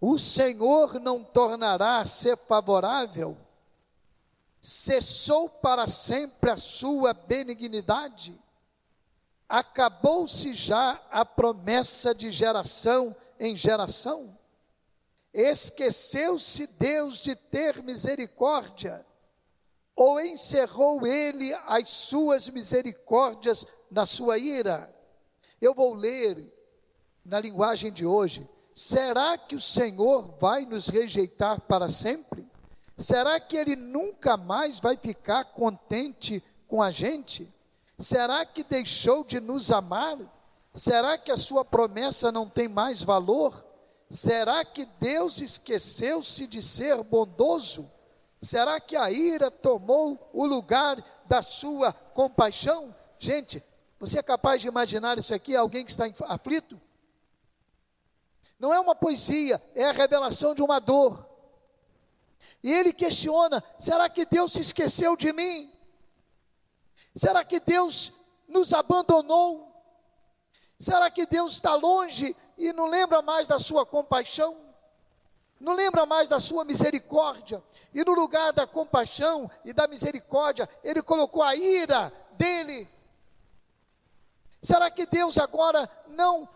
O 0.00 0.18
Senhor 0.18 0.98
não 0.98 1.22
tornará 1.22 1.98
a 1.98 2.06
ser 2.06 2.36
favorável? 2.36 3.36
Cessou 4.60 5.48
para 5.48 5.86
sempre 5.86 6.50
a 6.50 6.56
sua 6.56 7.12
benignidade? 7.12 8.36
Acabou-se 9.50 10.54
já 10.54 11.02
a 11.10 11.24
promessa 11.24 12.14
de 12.14 12.30
geração 12.30 13.14
em 13.38 13.56
geração? 13.56 14.38
Esqueceu-se 15.34 16.68
Deus 16.68 17.18
de 17.18 17.34
ter 17.34 17.82
misericórdia? 17.82 19.04
Ou 19.96 20.20
encerrou 20.20 21.04
ele 21.06 21.52
as 21.66 21.90
suas 21.90 22.48
misericórdias 22.48 23.66
na 23.90 24.06
sua 24.06 24.38
ira? 24.38 24.94
Eu 25.60 25.74
vou 25.74 25.94
ler 25.94 26.52
na 27.24 27.40
linguagem 27.40 27.92
de 27.92 28.06
hoje. 28.06 28.48
Será 28.74 29.36
que 29.36 29.56
o 29.56 29.60
Senhor 29.60 30.36
vai 30.40 30.64
nos 30.64 30.88
rejeitar 30.88 31.60
para 31.62 31.88
sempre? 31.88 32.48
Será 32.96 33.38
que 33.40 33.56
ele 33.56 33.76
nunca 33.76 34.36
mais 34.36 34.78
vai 34.78 34.96
ficar 34.96 35.44
contente 35.44 36.42
com 36.68 36.82
a 36.82 36.90
gente? 36.90 37.52
Será 38.00 38.46
que 38.46 38.64
deixou 38.64 39.22
de 39.22 39.38
nos 39.40 39.70
amar? 39.70 40.18
Será 40.72 41.18
que 41.18 41.30
a 41.30 41.36
sua 41.36 41.64
promessa 41.64 42.32
não 42.32 42.48
tem 42.48 42.66
mais 42.66 43.02
valor? 43.02 43.62
Será 44.08 44.64
que 44.64 44.86
Deus 44.98 45.40
esqueceu-se 45.40 46.46
de 46.46 46.62
ser 46.62 47.02
bondoso? 47.04 47.90
Será 48.40 48.80
que 48.80 48.96
a 48.96 49.10
ira 49.10 49.50
tomou 49.50 50.30
o 50.32 50.46
lugar 50.46 50.96
da 51.26 51.42
sua 51.42 51.92
compaixão? 51.92 52.94
Gente, 53.18 53.62
você 53.98 54.18
é 54.18 54.22
capaz 54.22 54.62
de 54.62 54.68
imaginar 54.68 55.18
isso 55.18 55.34
aqui, 55.34 55.54
alguém 55.54 55.84
que 55.84 55.90
está 55.90 56.06
aflito? 56.26 56.80
Não 58.58 58.72
é 58.72 58.80
uma 58.80 58.94
poesia, 58.94 59.62
é 59.74 59.84
a 59.84 59.92
revelação 59.92 60.54
de 60.54 60.62
uma 60.62 60.78
dor. 60.78 61.28
E 62.62 62.72
ele 62.72 62.94
questiona: 62.94 63.62
será 63.78 64.08
que 64.08 64.24
Deus 64.24 64.52
se 64.52 64.62
esqueceu 64.62 65.14
de 65.16 65.34
mim? 65.34 65.70
Será 67.14 67.44
que 67.44 67.60
Deus 67.60 68.12
nos 68.48 68.72
abandonou? 68.72 69.70
Será 70.78 71.10
que 71.10 71.26
Deus 71.26 71.54
está 71.54 71.74
longe 71.74 72.34
e 72.56 72.72
não 72.72 72.86
lembra 72.86 73.20
mais 73.20 73.46
da 73.46 73.58
sua 73.58 73.84
compaixão? 73.84 74.56
Não 75.60 75.74
lembra 75.74 76.06
mais 76.06 76.30
da 76.30 76.40
sua 76.40 76.64
misericórdia? 76.64 77.62
E 77.92 78.02
no 78.02 78.12
lugar 78.12 78.52
da 78.52 78.66
compaixão 78.66 79.50
e 79.64 79.72
da 79.72 79.86
misericórdia, 79.86 80.68
Ele 80.82 81.02
colocou 81.02 81.42
a 81.42 81.54
ira 81.54 82.10
dele. 82.32 82.88
Será 84.62 84.90
que 84.90 85.04
Deus 85.04 85.36
agora 85.36 85.88
não, 86.08 86.48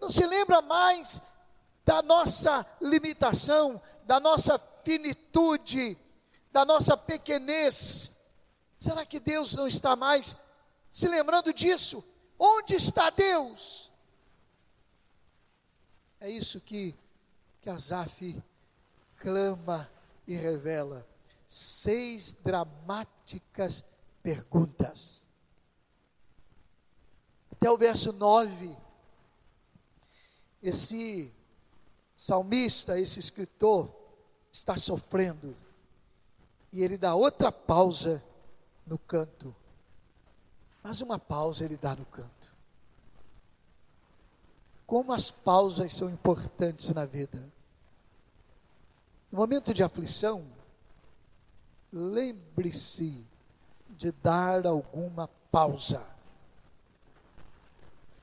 não 0.00 0.08
se 0.08 0.24
lembra 0.24 0.62
mais 0.62 1.20
da 1.84 2.00
nossa 2.00 2.64
limitação, 2.80 3.80
da 4.04 4.18
nossa 4.18 4.58
finitude, 4.82 5.98
da 6.50 6.64
nossa 6.64 6.96
pequenez? 6.96 8.17
Será 8.78 9.04
que 9.04 9.18
Deus 9.18 9.54
não 9.54 9.66
está 9.66 9.96
mais 9.96 10.36
se 10.90 11.08
lembrando 11.08 11.52
disso? 11.52 12.04
Onde 12.38 12.74
está 12.74 13.10
Deus? 13.10 13.90
É 16.20 16.30
isso 16.30 16.60
que, 16.60 16.96
que 17.60 18.42
clama 19.16 19.90
e 20.26 20.34
revela. 20.34 21.06
seis 21.46 22.34
dramáticas 22.44 23.84
perguntas. 24.22 25.28
Até 27.50 27.70
o 27.70 27.78
verso 27.78 28.12
9, 28.12 28.76
esse 30.62 31.34
salmista, 32.14 33.00
esse 33.00 33.18
escritor, 33.18 33.92
está 34.52 34.76
sofrendo. 34.76 35.56
E 36.70 36.84
ele 36.84 36.98
dá 36.98 37.14
outra 37.14 37.50
pausa 37.50 38.22
no 38.88 38.98
canto. 38.98 39.54
Mas 40.82 41.00
uma 41.00 41.18
pausa 41.18 41.64
ele 41.64 41.76
dá 41.76 41.94
no 41.94 42.06
canto. 42.06 42.56
Como 44.86 45.12
as 45.12 45.30
pausas 45.30 45.94
são 45.94 46.08
importantes 46.08 46.88
na 46.94 47.04
vida. 47.04 47.38
No 49.30 49.38
momento 49.38 49.74
de 49.74 49.82
aflição, 49.82 50.46
lembre-se 51.92 53.22
de 53.90 54.10
dar 54.10 54.66
alguma 54.66 55.28
pausa. 55.50 56.06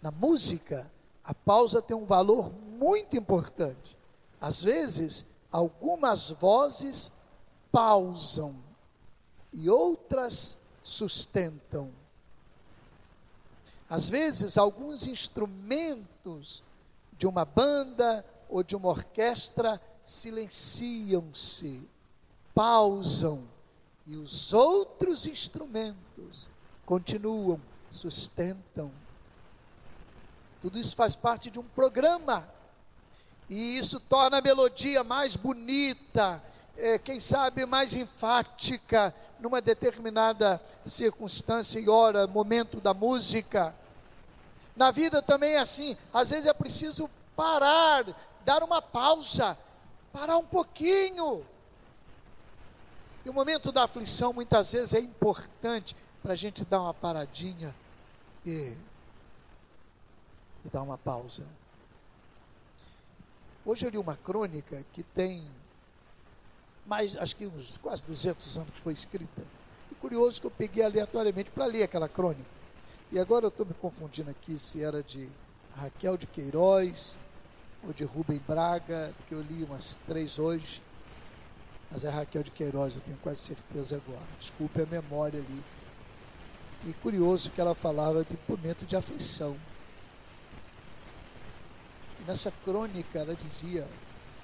Na 0.02 0.10
música, 0.10 0.92
a 1.24 1.34
pausa 1.34 1.82
tem 1.82 1.96
um 1.96 2.06
valor 2.06 2.52
muito 2.52 3.16
importante. 3.16 3.96
Às 4.42 4.64
vezes, 4.64 5.26
algumas 5.52 6.32
vozes 6.32 7.12
pausam 7.72 8.65
e 9.56 9.70
outras 9.70 10.58
sustentam. 10.84 11.92
Às 13.90 14.10
vezes, 14.10 14.58
alguns 14.58 15.08
instrumentos 15.08 16.64
de 17.18 17.26
uma 17.26 17.46
banda 17.46 18.26
ou 18.50 18.62
de 18.62 18.76
uma 18.76 18.90
orquestra 18.90 19.82
silenciam-se, 20.04 21.88
pausam, 22.54 23.44
e 24.06 24.16
os 24.16 24.54
outros 24.54 25.26
instrumentos 25.26 26.48
continuam, 26.86 27.60
sustentam. 27.90 28.92
Tudo 30.62 30.78
isso 30.78 30.96
faz 30.96 31.16
parte 31.16 31.50
de 31.50 31.60
um 31.60 31.64
programa, 31.64 32.48
e 33.50 33.78
isso 33.78 34.00
torna 34.00 34.38
a 34.38 34.42
melodia 34.42 35.04
mais 35.04 35.36
bonita, 35.36 36.44
é, 36.78 37.00
quem 37.00 37.20
sabe 37.20 37.66
mais 37.66 37.94
enfática, 37.94 39.14
numa 39.40 39.62
determinada 39.62 40.62
circunstância 40.86 41.80
e 41.80 41.90
hora, 41.90 42.28
momento 42.28 42.82
da 42.82 42.94
música. 42.94 43.74
Na 44.76 44.92
vida 44.92 45.22
também 45.22 45.54
é 45.54 45.60
assim, 45.60 45.98
às 46.14 46.30
vezes 46.30 46.46
é 46.46 46.54
preciso 46.54 47.10
parar, 47.36 48.06
dar 48.44 48.64
uma 48.64 48.82
pausa, 48.82 49.58
parar 50.12 50.38
um 50.38 50.46
pouquinho. 50.46 51.46
E 53.24 53.30
o 53.30 53.34
momento 53.34 53.72
da 53.72 53.84
aflição 53.84 54.34
muitas 54.34 54.72
vezes 54.72 54.94
é 54.94 55.00
importante 55.00 55.96
para 56.22 56.34
a 56.34 56.36
gente 56.36 56.66
dar 56.66 56.82
uma 56.82 56.94
paradinha 56.94 57.74
e, 58.46 58.76
e 60.64 60.70
dar 60.72 60.82
uma 60.82 60.98
pausa. 60.98 61.44
Hoje 63.66 63.86
eu 63.86 63.90
li 63.90 63.98
uma 63.98 64.16
crônica 64.16 64.86
que 64.94 65.02
tem 65.02 65.50
mais, 66.86 67.18
acho 67.18 67.36
que 67.36 67.48
uns 67.48 67.78
quase 67.78 68.06
200 68.06 68.58
anos 68.58 68.70
que 68.74 68.82
foi 68.82 68.94
escrita. 68.94 69.42
E 69.92 69.96
curioso 69.96 70.40
que 70.40 70.48
eu 70.48 70.52
peguei 70.52 70.84
aleatoriamente 70.84 71.50
para 71.50 71.66
ler 71.66 71.84
aquela 71.84 72.08
crônica. 72.08 72.56
E 73.12 73.20
agora 73.20 73.46
eu 73.46 73.50
estou 73.50 73.66
me 73.66 73.74
confundindo 73.74 74.30
aqui 74.30 74.58
se 74.60 74.84
era 74.84 75.02
de 75.02 75.28
Raquel 75.76 76.18
de 76.18 76.28
Queiroz 76.28 77.16
ou 77.84 77.94
de 77.94 78.04
Rubem 78.04 78.42
Braga, 78.48 79.14
porque 79.18 79.34
eu 79.34 79.42
li 79.42 79.64
umas 79.64 80.00
três 80.08 80.38
hoje. 80.38 80.82
Mas 81.92 82.04
é 82.04 82.10
Raquel 82.10 82.44
de 82.44 82.52
Queiroz, 82.52 82.96
eu 82.96 83.02
tenho 83.02 83.18
quase 83.18 83.40
certeza 83.40 83.96
agora. 83.96 84.26
Desculpe 84.40 84.82
a 84.82 84.86
memória 84.86 85.40
ali. 85.40 85.64
E 86.88 86.94
curioso 86.94 87.50
que 87.50 87.62
ela 87.62 87.74
falava 87.74 88.24
de 88.24 88.38
momento 88.48 88.86
de 88.86 88.96
aflição. 88.96 89.56
E 92.20 92.28
nessa 92.28 92.52
crônica 92.64 93.18
ela 93.18 93.36
dizia 93.36 93.88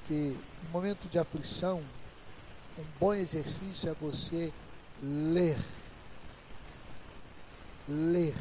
que 0.08 0.38
no 0.64 0.70
momento 0.72 1.08
de 1.10 1.20
aflição, 1.20 1.82
um 2.78 2.84
bom 3.00 3.14
exercício 3.14 3.90
é 3.90 3.94
você 3.94 4.52
ler. 5.02 5.58
Ler. 7.88 8.36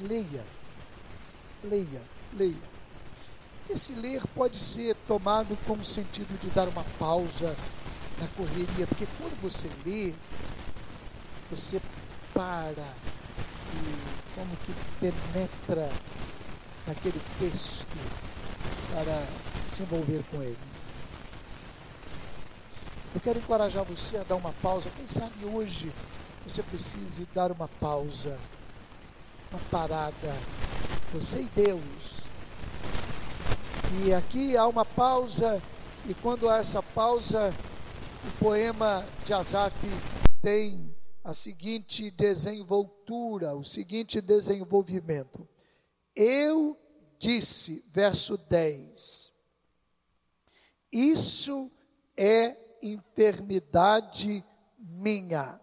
Leia. 0.00 0.44
Leia. 1.64 2.02
Leia. 2.32 2.72
Esse 3.68 3.92
ler 3.94 4.22
pode 4.34 4.58
ser 4.58 4.94
tomado 5.06 5.56
com 5.66 5.74
o 5.74 5.84
sentido 5.84 6.38
de 6.40 6.48
dar 6.50 6.68
uma 6.68 6.84
pausa 6.98 7.56
na 8.18 8.26
correria, 8.36 8.86
porque 8.86 9.06
quando 9.18 9.40
você 9.40 9.68
lê, 9.84 10.12
você 11.50 11.80
para 12.34 12.94
e 13.74 14.34
como 14.34 14.56
que 14.56 14.74
penetra 15.00 15.90
naquele 16.86 17.20
texto 17.38 17.86
para 18.92 19.26
se 19.66 19.82
envolver 19.82 20.22
com 20.30 20.42
ele. 20.42 20.71
Eu 23.14 23.20
quero 23.20 23.38
encorajar 23.38 23.84
você 23.84 24.16
a 24.16 24.22
dar 24.22 24.36
uma 24.36 24.52
pausa. 24.54 24.88
Quem 24.96 25.06
sabe 25.06 25.44
hoje 25.44 25.92
você 26.46 26.62
precise 26.62 27.28
dar 27.34 27.52
uma 27.52 27.68
pausa, 27.68 28.38
uma 29.50 29.60
parada. 29.70 30.34
Você 31.12 31.42
e 31.42 31.48
Deus. 31.48 32.22
E 34.02 34.14
aqui 34.14 34.56
há 34.56 34.66
uma 34.66 34.84
pausa, 34.86 35.62
e 36.08 36.14
quando 36.14 36.48
há 36.48 36.56
essa 36.56 36.82
pausa, 36.82 37.54
o 38.26 38.38
poema 38.42 39.06
de 39.26 39.34
Azaf 39.34 39.76
tem 40.40 40.96
a 41.22 41.34
seguinte 41.34 42.10
desenvoltura, 42.10 43.54
o 43.54 43.62
seguinte 43.62 44.22
desenvolvimento. 44.22 45.46
Eu 46.16 46.78
disse, 47.18 47.84
verso 47.92 48.38
10, 48.38 49.30
isso 50.90 51.70
é 52.16 52.56
enfermidade 52.82 54.44
minha, 54.78 55.60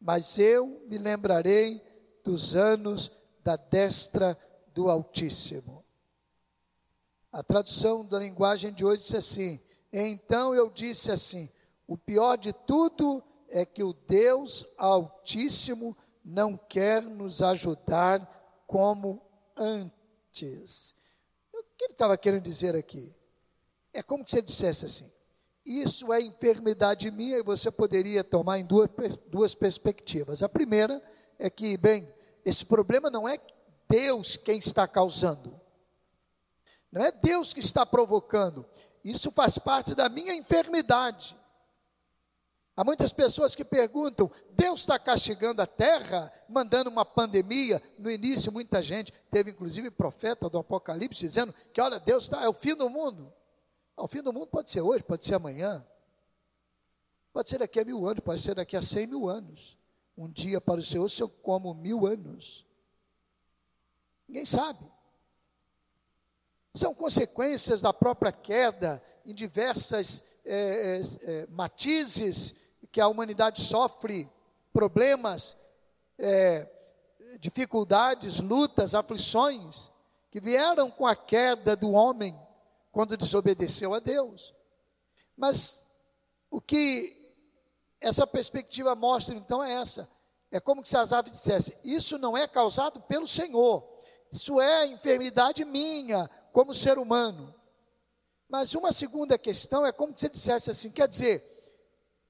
mas 0.00 0.38
eu 0.38 0.84
me 0.88 0.98
lembrarei 0.98 1.80
dos 2.22 2.54
anos 2.54 3.10
da 3.42 3.56
destra 3.56 4.38
do 4.74 4.88
Altíssimo. 4.88 5.84
A 7.32 7.42
tradução 7.42 8.04
da 8.04 8.18
linguagem 8.18 8.72
de 8.72 8.84
hoje 8.84 9.04
diz 9.04 9.14
assim: 9.14 9.60
Então 9.92 10.54
eu 10.54 10.68
disse 10.68 11.10
assim: 11.10 11.48
o 11.86 11.96
pior 11.96 12.36
de 12.36 12.52
tudo 12.52 13.22
é 13.48 13.64
que 13.64 13.82
o 13.82 13.92
Deus 13.92 14.66
Altíssimo 14.76 15.96
não 16.24 16.56
quer 16.56 17.02
nos 17.02 17.42
ajudar 17.42 18.64
como 18.66 19.22
antes. 19.56 20.94
O 21.52 21.62
que 21.76 21.84
ele 21.84 21.92
estava 21.92 22.16
querendo 22.16 22.42
dizer 22.42 22.76
aqui? 22.76 23.14
É 23.92 24.02
como 24.02 24.28
se 24.28 24.38
ele 24.38 24.46
dissesse 24.46 24.84
assim: 24.84 25.12
isso 25.64 26.12
é 26.12 26.20
enfermidade 26.20 27.10
minha 27.10 27.38
e 27.38 27.42
você 27.42 27.70
poderia 27.70 28.24
tomar 28.24 28.58
em 28.58 28.64
duas, 28.64 28.88
duas 29.28 29.54
perspectivas. 29.54 30.42
A 30.42 30.48
primeira 30.48 31.02
é 31.38 31.48
que, 31.48 31.76
bem, 31.76 32.12
esse 32.44 32.64
problema 32.64 33.08
não 33.10 33.28
é 33.28 33.38
Deus 33.88 34.36
quem 34.36 34.58
está 34.58 34.88
causando, 34.88 35.60
não 36.90 37.02
é 37.02 37.12
Deus 37.12 37.54
que 37.54 37.60
está 37.60 37.86
provocando, 37.86 38.66
isso 39.04 39.30
faz 39.30 39.58
parte 39.58 39.94
da 39.94 40.08
minha 40.08 40.34
enfermidade. 40.34 41.36
Há 42.74 42.84
muitas 42.84 43.12
pessoas 43.12 43.54
que 43.54 43.64
perguntam: 43.64 44.30
Deus 44.52 44.80
está 44.80 44.98
castigando 44.98 45.60
a 45.60 45.66
terra, 45.66 46.32
mandando 46.48 46.88
uma 46.88 47.04
pandemia? 47.04 47.82
No 47.98 48.10
início, 48.10 48.50
muita 48.50 48.82
gente, 48.82 49.12
teve 49.30 49.50
inclusive 49.50 49.90
profeta 49.90 50.48
do 50.48 50.58
Apocalipse 50.58 51.20
dizendo 51.20 51.54
que, 51.72 51.80
olha, 51.80 52.00
Deus 52.00 52.24
está, 52.24 52.42
é 52.42 52.48
o 52.48 52.54
fim 52.54 52.74
do 52.74 52.88
mundo. 52.88 53.32
O 53.96 54.08
fim 54.08 54.22
do 54.22 54.32
mundo 54.32 54.46
pode 54.46 54.70
ser 54.70 54.80
hoje, 54.80 55.04
pode 55.04 55.24
ser 55.24 55.34
amanhã, 55.34 55.86
pode 57.32 57.48
ser 57.48 57.58
daqui 57.58 57.80
a 57.80 57.84
mil 57.84 58.06
anos, 58.06 58.20
pode 58.20 58.40
ser 58.40 58.54
daqui 58.54 58.76
a 58.76 58.82
cem 58.82 59.06
mil 59.06 59.28
anos. 59.28 59.78
Um 60.16 60.28
dia 60.28 60.60
para 60.60 60.80
o 60.80 60.84
Senhor, 60.84 61.08
se 61.08 61.22
eu 61.22 61.28
como 61.28 61.72
mil 61.74 62.06
anos. 62.06 62.66
Ninguém 64.28 64.44
sabe. 64.44 64.90
São 66.74 66.94
consequências 66.94 67.82
da 67.82 67.92
própria 67.92 68.32
queda 68.32 69.02
em 69.24 69.34
diversas 69.34 70.24
é, 70.44 71.00
é, 71.22 71.46
matizes 71.50 72.54
que 72.90 73.00
a 73.00 73.08
humanidade 73.08 73.60
sofre, 73.60 74.30
problemas, 74.72 75.56
é, 76.18 76.68
dificuldades, 77.38 78.40
lutas, 78.40 78.94
aflições, 78.94 79.90
que 80.30 80.40
vieram 80.40 80.90
com 80.90 81.06
a 81.06 81.14
queda 81.14 81.76
do 81.76 81.92
homem 81.92 82.38
quando 82.92 83.16
desobedeceu 83.16 83.94
a 83.94 83.98
Deus. 83.98 84.54
Mas 85.36 85.82
o 86.50 86.60
que 86.60 87.18
essa 88.00 88.26
perspectiva 88.26 88.94
mostra 88.94 89.34
então 89.34 89.64
é 89.64 89.72
essa. 89.72 90.08
É 90.50 90.60
como 90.60 90.84
se 90.84 90.96
as 90.96 91.12
aves 91.12 91.32
dissessem: 91.32 91.76
Isso 91.82 92.18
não 92.18 92.36
é 92.36 92.46
causado 92.46 93.00
pelo 93.00 93.26
Senhor, 93.26 93.82
isso 94.30 94.60
é 94.60 94.86
enfermidade 94.86 95.64
minha, 95.64 96.30
como 96.52 96.74
ser 96.74 96.98
humano. 96.98 97.54
Mas 98.48 98.74
uma 98.74 98.92
segunda 98.92 99.38
questão 99.38 99.86
é 99.86 99.90
como 99.90 100.12
se 100.16 100.26
ele 100.26 100.34
dissesse 100.34 100.70
assim: 100.70 100.90
quer 100.90 101.08
dizer, 101.08 101.42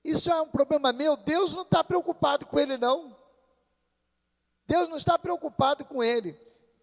isso 0.04 0.30
é 0.30 0.40
um 0.40 0.48
problema 0.48 0.92
meu, 0.92 1.16
Deus 1.16 1.52
não 1.52 1.62
está 1.62 1.82
preocupado 1.82 2.46
com 2.46 2.58
ele, 2.60 2.78
não. 2.78 3.16
Deus 4.66 4.88
não 4.88 4.96
está 4.96 5.18
preocupado 5.18 5.84
com 5.84 6.02
ele. 6.02 6.38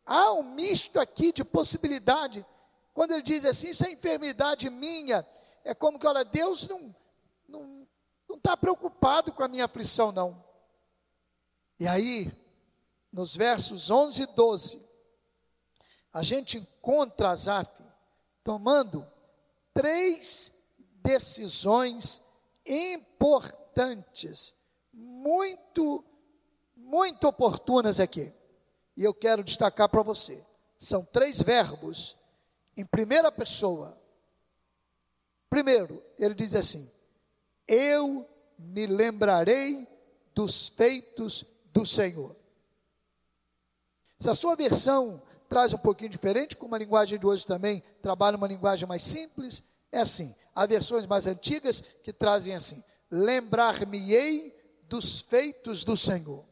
Há 0.06 0.34
um 0.34 0.44
misto 0.44 1.00
aqui 1.00 1.32
de 1.32 1.44
possibilidade. 1.44 2.46
Quando 2.94 3.12
ele 3.12 3.22
diz 3.22 3.46
assim, 3.46 3.70
isso 3.70 3.86
é 3.86 3.92
enfermidade 3.92 4.70
minha, 4.70 5.26
é 5.64 5.74
como 5.74 6.00
que, 6.00 6.08
olha, 6.08 6.24
Deus 6.26 6.68
não 6.68 6.96
não 8.30 8.38
está 8.38 8.56
preocupado 8.56 9.34
com 9.34 9.44
a 9.44 9.48
minha 9.48 9.66
aflição, 9.66 10.12
não. 10.12 10.44
E 11.80 11.88
aí, 11.88 12.32
nos 13.12 13.36
versos 13.36 13.90
11 13.90 14.22
e 14.22 14.26
12, 14.28 14.82
a 16.14 16.22
gente 16.22 16.60
encontra 16.60 17.32
Asaf 17.32 17.72
tomando 18.44 19.06
três 19.74 20.52
decisões 21.02 22.22
importantes, 22.66 24.54
muito, 24.94 26.06
muito 26.76 27.28
oportunas 27.28 28.00
aqui. 28.00 28.32
E 28.96 29.04
eu 29.04 29.14
quero 29.14 29.44
destacar 29.44 29.90
para 29.90 30.04
você. 30.04 30.46
São 30.78 31.04
três 31.04 31.42
verbos 31.42 32.16
em 32.80 32.86
primeira 32.86 33.30
pessoa. 33.30 33.98
Primeiro, 35.50 36.02
ele 36.18 36.34
diz 36.34 36.56
assim: 36.56 36.90
Eu 37.68 38.28
me 38.58 38.88
lembrarei 38.88 39.86
dos 40.34 40.70
feitos 40.70 41.46
do 41.74 41.86
Senhor. 41.86 42.36
Se 44.18 44.30
a 44.30 44.34
sua 44.34 44.56
versão 44.56 45.22
traz 45.50 45.74
um 45.74 45.78
pouquinho 45.78 46.10
diferente, 46.10 46.56
como 46.56 46.76
a 46.76 46.78
linguagem 46.78 47.20
de 47.20 47.26
hoje 47.26 47.46
também 47.46 47.84
trabalha 48.02 48.38
uma 48.38 48.48
linguagem 48.48 48.88
mais 48.88 49.04
simples, 49.04 49.64
é 49.92 50.00
assim. 50.00 50.34
Há 50.56 50.66
versões 50.66 51.06
mais 51.06 51.28
antigas 51.28 51.82
que 52.04 52.14
trazem 52.14 52.56
assim: 52.56 52.82
lembrar-me-ei 53.12 54.56
dos 54.84 55.20
feitos 55.20 55.84
do 55.84 55.98
Senhor. 55.98 56.46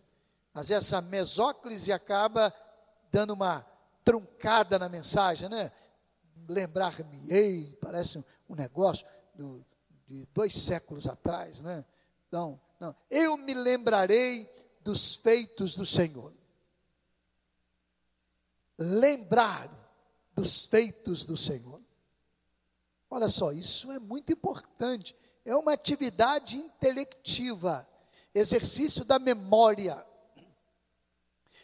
Mas 0.53 0.71
essa 0.71 0.99
mesóclise 1.01 1.91
acaba 1.91 2.53
dando 3.11 3.33
uma 3.33 3.65
truncada 4.03 4.79
na 4.79 4.89
mensagem, 4.89 5.49
né? 5.49 5.71
Lembrar-me-ei, 6.47 7.77
parece 7.81 8.23
um 8.49 8.55
negócio 8.55 9.05
do, 9.35 9.65
de 10.07 10.25
dois 10.33 10.55
séculos 10.55 11.07
atrás, 11.07 11.61
né? 11.61 11.83
Então, 12.27 12.59
não, 12.79 12.95
eu 13.09 13.37
me 13.37 13.53
lembrarei 13.53 14.49
dos 14.81 15.15
feitos 15.15 15.75
do 15.75 15.85
Senhor 15.85 16.33
lembrar 18.77 19.69
dos 20.33 20.67
feitos 20.67 21.25
do 21.25 21.35
Senhor. 21.35 21.81
Olha 23.09 23.29
só, 23.29 23.51
isso 23.51 23.91
é 23.91 23.99
muito 23.99 24.31
importante. 24.31 25.15
É 25.43 25.55
uma 25.55 25.73
atividade 25.73 26.57
intelectiva, 26.57 27.87
exercício 28.33 29.03
da 29.03 29.17
memória. 29.17 30.05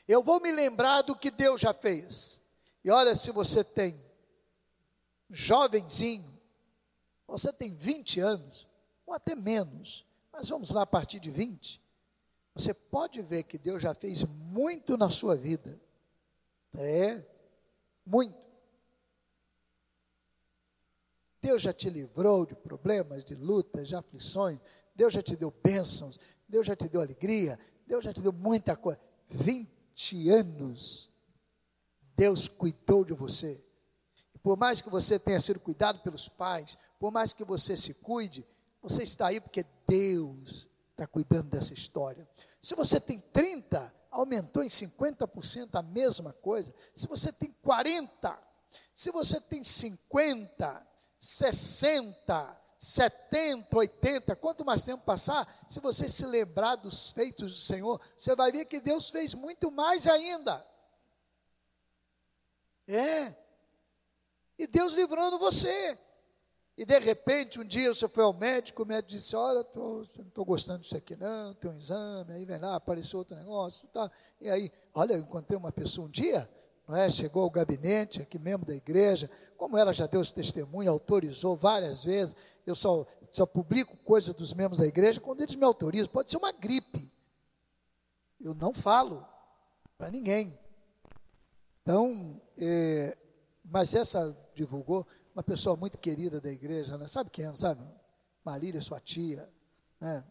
Eu 0.08 0.24
vou 0.24 0.40
me 0.40 0.52
lembrar 0.52 1.02
do 1.02 1.16
que 1.16 1.30
Deus 1.30 1.62
já 1.62 1.74
fez. 1.74 2.42
E 2.84 2.90
olha, 2.90 3.16
se 3.16 3.32
você 3.32 3.64
tem 3.64 4.02
jovenzinho, 5.34 6.40
você 7.28 7.52
tem 7.52 7.74
20 7.74 8.20
anos, 8.20 8.68
ou 9.06 9.14
até 9.14 9.36
menos, 9.36 10.06
mas 10.32 10.50
vamos 10.50 10.70
lá 10.70 10.84
a 10.84 10.88
partir 10.88 11.20
de 11.20 11.32
20, 11.32 11.82
você 12.54 12.74
pode 12.74 13.22
ver 13.22 13.44
que 13.44 13.58
Deus 13.58 13.82
já 13.82 13.94
fez 13.96 14.24
muito 14.24 14.96
na 14.96 15.10
sua 15.10 15.36
vida. 15.36 15.80
É, 16.76 17.24
muito. 18.06 18.38
Deus 21.42 21.62
já 21.62 21.74
te 21.74 21.90
livrou 21.90 22.46
de 22.46 22.56
problemas, 22.56 23.26
de 23.26 23.36
lutas, 23.36 23.88
de 23.88 23.96
aflições. 23.96 24.60
Deus 24.96 25.14
já 25.14 25.22
te 25.22 25.36
deu 25.36 25.52
bênçãos. 25.64 26.20
Deus 26.48 26.66
já 26.66 26.76
te 26.76 26.88
deu 26.88 27.02
alegria. 27.02 27.60
Deus 27.88 28.06
já 28.06 28.14
te 28.14 28.22
deu 28.22 28.32
muita 28.32 28.76
coisa. 28.76 29.00
20 29.30 30.30
anos, 30.30 31.10
Deus 32.16 32.48
cuidou 32.48 33.04
de 33.04 33.14
você. 33.14 33.64
Por 34.44 34.58
mais 34.58 34.82
que 34.82 34.90
você 34.90 35.18
tenha 35.18 35.40
sido 35.40 35.60
cuidado 35.60 36.00
pelos 36.00 36.28
pais, 36.28 36.78
por 37.00 37.12
mais 37.12 37.34
que 37.34 37.46
você 37.46 37.78
se 37.78 37.94
cuide, 37.94 38.46
você 38.82 39.04
está 39.04 39.28
aí 39.28 39.40
porque 39.40 39.66
Deus 39.88 40.68
está 40.92 41.08
cuidando 41.08 41.50
dessa 41.50 41.74
história. 41.74 42.28
Se 42.62 42.76
você 42.76 43.00
tem 43.00 43.20
30, 43.32 43.94
aumentou 44.12 44.62
em 44.62 44.68
50% 44.68 45.70
a 45.74 45.82
mesma 45.82 46.34
coisa. 46.34 46.74
Se 46.94 47.08
você 47.08 47.32
tem 47.32 47.56
40, 47.64 48.38
se 48.94 49.12
você 49.12 49.40
tem 49.40 49.64
50, 49.64 50.88
60, 51.18 52.62
70, 52.78 53.78
80, 53.78 54.36
quanto 54.36 54.66
mais 54.66 54.84
tempo 54.84 55.06
passar, 55.06 55.66
se 55.70 55.80
você 55.80 56.10
se 56.10 56.26
lembrar 56.26 56.76
dos 56.76 57.12
feitos 57.14 57.54
do 57.54 57.62
Senhor, 57.62 58.00
você 58.18 58.36
vai 58.36 58.52
ver 58.52 58.66
que 58.66 58.82
Deus 58.82 59.10
fez 59.10 59.34
muito 59.34 59.72
mais 59.72 60.06
ainda. 60.06 60.66
É. 62.86 63.43
E 64.58 64.68
Deus 64.68 64.94
livrando 64.94 65.40
você. 65.40 65.98
E 66.76 66.86
de 66.86 66.98
repente, 67.00 67.60
um 67.60 67.64
dia 67.64 67.94
você 67.94 68.08
foi 68.08 68.24
ao 68.24 68.34
médico, 68.34 68.82
o 68.82 68.86
médico 68.86 69.10
disse: 69.10 69.36
Olha, 69.36 69.64
tô, 69.64 70.08
não 70.18 70.28
estou 70.28 70.44
gostando 70.44 70.80
disso 70.80 70.98
aqui, 70.98 71.16
não, 71.16 71.54
tem 71.54 71.70
um 71.70 71.76
exame, 71.76 72.34
aí 72.34 72.46
vem 72.46 72.58
lá, 72.58 72.76
apareceu 72.76 73.20
outro 73.20 73.36
negócio, 73.36 73.88
tá. 73.90 74.10
E 74.42 74.50
aí, 74.50 74.72
olha, 74.94 75.14
eu 75.14 75.20
encontrei 75.20 75.58
uma 75.58 75.72
pessoa 75.72 76.08
um 76.08 76.10
dia, 76.10 76.50
não 76.88 76.96
é? 76.96 77.10
Chegou 77.12 77.44
ao 77.44 77.50
gabinete, 77.50 78.24
aqui 78.24 78.40
membro 78.40 78.66
da 78.66 78.76
igreja, 78.76 79.30
como 79.56 79.78
ela 79.78 79.94
já 79.94 80.08
deu 80.08 80.26
testemunho, 80.26 80.90
autorizou 80.90 81.56
várias 81.56 82.04
vezes, 82.04 82.36
eu 82.66 82.74
só, 82.74 83.06
só 83.32 83.46
publico 83.46 83.96
coisas 83.98 84.34
dos 84.34 84.52
membros 84.52 84.80
da 84.80 84.88
igreja 84.88 85.22
quando 85.22 85.42
eles 85.42 85.56
me 85.56 85.64
autorizam, 85.64 86.08
pode 86.08 86.32
ser 86.32 86.38
uma 86.38 86.52
gripe. 86.52 87.14
Eu 88.42 88.56
não 88.56 88.74
falo 88.74 89.26
para 89.96 90.10
ninguém. 90.10 90.58
Então, 91.82 92.42
é, 92.58 93.16
mas 93.64 93.94
essa 93.94 94.36
divulgou, 94.56 95.06
uma 95.34 95.44
pessoa 95.44 95.76
muito 95.76 95.98
querida 95.98 96.40
da 96.40 96.52
igreja, 96.52 96.98
né? 96.98 97.08
sabe 97.08 97.30
quem 97.30 97.46
é, 97.46 97.54
sabe? 97.54 97.84
Marília, 98.44 98.82
sua 98.82 99.00
tia, 99.00 99.50
né? 100.00 100.24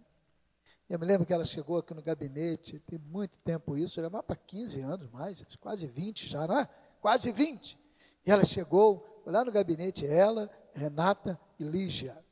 Eu 0.89 0.99
me 0.99 1.07
lembro 1.07 1.27
que 1.27 1.33
ela 1.33 1.45
chegou 1.45 1.79
aqui 1.79 1.95
no 1.95 2.03
gabinete, 2.03 2.79
tem 2.81 2.99
muito 2.99 3.39
tempo 3.39 3.79
isso, 3.79 3.99
era 3.99 4.11
mais 4.11 4.25
para 4.27 4.37
15 4.37 4.83
anos 4.83 5.11
mais, 5.11 5.43
quase 5.59 5.87
20 5.87 6.29
já, 6.29 6.47
não 6.47 6.59
é? 6.59 6.69
Quase 7.01 7.33
20. 7.33 7.79
E 8.27 8.31
ela 8.31 8.45
chegou 8.45 9.23
lá 9.25 9.45
no 9.45 9.51
gabinete, 9.51 10.07
ela, 10.07 10.51
Renata 10.75 11.41
e 11.59 11.65
Lígia, 11.65 12.23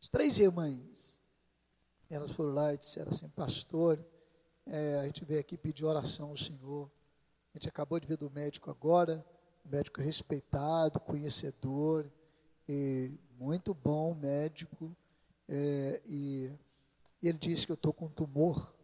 as 0.00 0.08
três 0.08 0.38
irmãs. 0.38 1.20
E 2.10 2.14
elas 2.14 2.32
foram 2.32 2.52
lá 2.52 2.74
e 2.74 2.78
disseram 2.78 3.10
assim, 3.10 3.28
pastor, 3.30 3.98
é, 4.66 5.00
a 5.00 5.06
gente 5.06 5.24
veio 5.24 5.40
aqui 5.40 5.56
pedir 5.56 5.84
oração 5.84 6.28
ao 6.28 6.36
Senhor. 6.36 6.90
A 7.54 7.58
gente 7.58 7.68
acabou 7.68 7.98
de 7.98 8.06
vir 8.06 8.18
do 8.18 8.30
médico 8.30 8.70
agora, 8.70 9.24
médico 9.68 10.00
respeitado, 10.00 11.00
conhecedor, 11.00 12.10
muito 13.38 13.74
bom 13.74 14.14
médico, 14.14 14.94
é, 15.48 16.02
e, 16.06 16.50
e 17.22 17.28
ele 17.28 17.38
disse 17.38 17.66
que 17.66 17.72
eu 17.72 17.76
estou 17.76 17.92
com 17.92 18.08
tumor, 18.08 18.74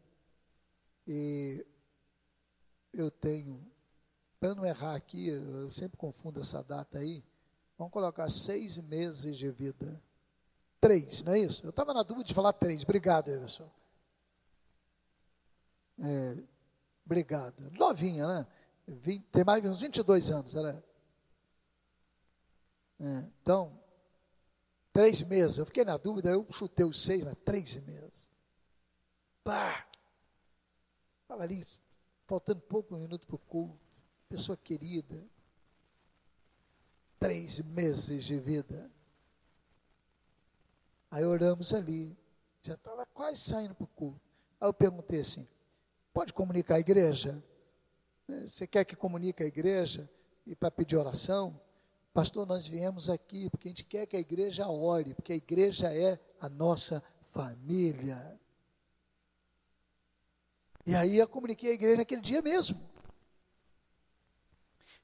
e 1.06 1.66
eu 2.92 3.10
tenho, 3.10 3.60
para 4.38 4.54
não 4.54 4.64
errar 4.64 4.94
aqui, 4.94 5.28
eu 5.28 5.70
sempre 5.70 5.96
confundo 5.96 6.40
essa 6.40 6.62
data 6.62 6.98
aí, 6.98 7.24
vamos 7.78 7.92
colocar 7.92 8.28
seis 8.30 8.78
meses 8.78 9.36
de 9.36 9.50
vida. 9.50 10.00
Três, 10.80 11.22
não 11.22 11.32
é 11.32 11.38
isso? 11.38 11.64
Eu 11.64 11.70
estava 11.70 11.94
na 11.94 12.02
dúvida 12.02 12.26
de 12.26 12.34
falar 12.34 12.52
três. 12.52 12.82
Obrigado, 12.82 13.28
Everson. 13.28 13.70
É, 16.00 16.36
obrigado. 17.06 17.70
Novinha, 17.70 18.26
né? 18.26 18.46
20, 18.96 19.24
tem 19.30 19.44
mais 19.44 19.62
de 19.62 19.68
uns 19.68 19.80
22 19.80 20.30
anos. 20.30 20.54
Era, 20.54 20.84
é, 23.00 23.24
então, 23.40 23.78
três 24.92 25.22
meses. 25.22 25.58
Eu 25.58 25.66
fiquei 25.66 25.84
na 25.84 25.96
dúvida, 25.96 26.30
eu 26.30 26.46
chutei 26.50 26.84
os 26.84 27.02
seis, 27.02 27.24
mas 27.24 27.34
três 27.44 27.76
meses. 27.78 28.30
Pá! 29.42 29.86
Estava 31.22 31.42
ali, 31.42 31.64
faltando 32.26 32.60
pouco 32.60 32.94
um 32.94 32.98
minuto 32.98 33.26
para 33.26 33.36
o 33.36 33.38
culto. 33.38 33.78
Pessoa 34.28 34.56
querida. 34.56 35.24
Três 37.18 37.60
meses 37.60 38.24
de 38.24 38.38
vida. 38.38 38.90
Aí 41.10 41.24
oramos 41.24 41.74
ali. 41.74 42.16
Já 42.62 42.74
estava 42.74 43.04
quase 43.06 43.40
saindo 43.40 43.74
para 43.74 43.84
o 43.84 43.88
culto. 43.88 44.20
Aí 44.60 44.68
eu 44.68 44.72
perguntei 44.72 45.20
assim: 45.20 45.46
pode 46.12 46.32
comunicar 46.32 46.76
a 46.76 46.80
igreja? 46.80 47.42
Você 48.40 48.66
quer 48.66 48.84
que 48.84 48.96
comunique 48.96 49.42
a 49.42 49.46
igreja 49.46 50.08
e 50.46 50.54
para 50.54 50.70
pedir 50.70 50.96
oração? 50.96 51.60
Pastor, 52.12 52.46
nós 52.46 52.66
viemos 52.66 53.08
aqui 53.08 53.48
porque 53.48 53.68
a 53.68 53.70
gente 53.70 53.84
quer 53.84 54.06
que 54.06 54.16
a 54.16 54.20
igreja 54.20 54.68
ore, 54.68 55.14
porque 55.14 55.32
a 55.32 55.36
igreja 55.36 55.92
é 55.94 56.18
a 56.40 56.48
nossa 56.48 57.02
família. 57.30 58.38
E 60.84 60.94
aí 60.94 61.16
eu 61.16 61.28
comuniquei 61.28 61.70
a 61.70 61.74
igreja 61.74 61.98
naquele 61.98 62.20
dia 62.20 62.42
mesmo. 62.42 62.78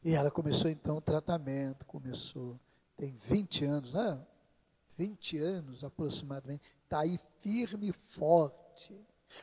E 0.02 0.14
ela 0.14 0.30
começou 0.30 0.70
então 0.70 0.98
o 0.98 1.00
tratamento, 1.00 1.86
começou. 1.86 2.58
tem 2.96 3.16
20 3.16 3.64
anos, 3.64 3.92
né? 3.92 4.26
20 4.96 5.38
anos 5.38 5.84
aproximadamente, 5.84 6.62
está 6.84 7.00
aí 7.00 7.18
firme 7.40 7.88
e 7.88 7.92
forte. 7.92 8.94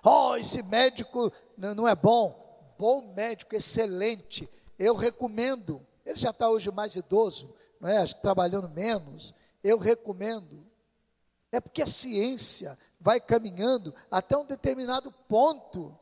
Oh, 0.03 0.35
esse 0.35 0.61
médico 0.61 1.31
não 1.57 1.87
é 1.87 1.95
bom. 1.95 2.44
Bom 2.77 3.13
médico, 3.13 3.55
excelente. 3.55 4.49
Eu 4.77 4.95
recomendo. 4.95 5.85
Ele 6.05 6.19
já 6.19 6.29
está 6.29 6.49
hoje 6.49 6.71
mais 6.71 6.95
idoso, 6.95 7.53
não 7.79 7.89
é? 7.89 8.05
Trabalhando 8.05 8.69
menos. 8.69 9.33
Eu 9.63 9.77
recomendo. 9.77 10.65
É 11.51 11.59
porque 11.59 11.81
a 11.81 11.87
ciência 11.87 12.77
vai 12.99 13.19
caminhando 13.19 13.93
até 14.11 14.37
um 14.37 14.45
determinado 14.45 15.11
ponto. 15.27 15.97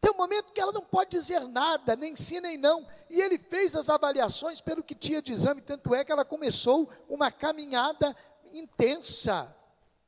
Tem 0.00 0.12
um 0.12 0.16
momento 0.16 0.52
que 0.52 0.60
ela 0.60 0.72
não 0.72 0.82
pode 0.82 1.10
dizer 1.10 1.40
nada, 1.40 1.96
nem 1.96 2.14
sim 2.14 2.40
nem 2.40 2.56
não. 2.56 2.86
E 3.10 3.20
ele 3.20 3.38
fez 3.38 3.74
as 3.74 3.88
avaliações 3.88 4.60
pelo 4.60 4.82
que 4.82 4.94
tinha 4.94 5.20
de 5.20 5.32
exame, 5.32 5.60
tanto 5.60 5.94
é 5.94 6.04
que 6.04 6.12
ela 6.12 6.24
começou 6.24 6.88
uma 7.08 7.32
caminhada 7.32 8.14
intensa. 8.52 9.54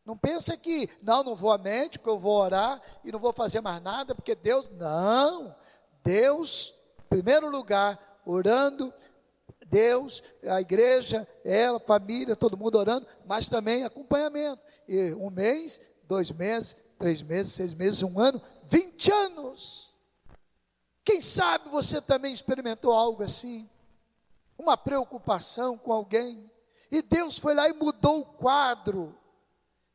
Não 0.05 0.17
pensa 0.17 0.57
que, 0.57 0.89
não, 1.03 1.23
não 1.23 1.35
vou 1.35 1.53
a 1.53 1.59
médico, 1.59 2.09
eu 2.09 2.19
vou 2.19 2.37
orar 2.37 2.81
e 3.05 3.13
não 3.13 3.19
vou 3.19 3.33
fazer 3.33 3.61
mais 3.61 3.83
nada, 3.83 4.15
porque 4.15 4.35
Deus, 4.35 4.69
não. 4.71 5.55
Deus, 6.05 6.75
em 6.99 7.09
primeiro 7.09 7.51
lugar, 7.51 8.21
orando, 8.25 8.93
Deus, 9.67 10.23
a 10.49 10.61
igreja, 10.61 11.27
ela, 11.45 11.79
família, 11.79 12.35
todo 12.35 12.57
mundo 12.57 12.77
orando, 12.77 13.07
mas 13.25 13.49
também 13.49 13.85
acompanhamento. 13.85 14.65
E 14.89 15.15
um 15.15 15.31
mês, 15.31 15.81
dois 16.05 16.31
meses, 16.33 16.77
três 16.99 17.23
meses, 17.23 17.53
seis 17.53 17.73
meses, 17.73 18.03
um 18.03 18.19
ano, 18.19 18.43
vinte 18.69 19.13
anos. 19.13 19.99
Quem 21.05 21.21
sabe 21.21 21.69
você 21.71 22.01
também 22.01 22.33
experimentou 22.33 22.93
algo 22.93 23.23
assim? 23.23 23.69
Uma 24.59 24.77
preocupação 24.77 25.79
com 25.79 25.93
alguém. 25.93 26.51
E 26.91 27.01
Deus 27.01 27.39
foi 27.39 27.55
lá 27.55 27.69
e 27.69 27.73
mudou 27.73 28.21
o 28.21 28.25
quadro. 28.25 29.17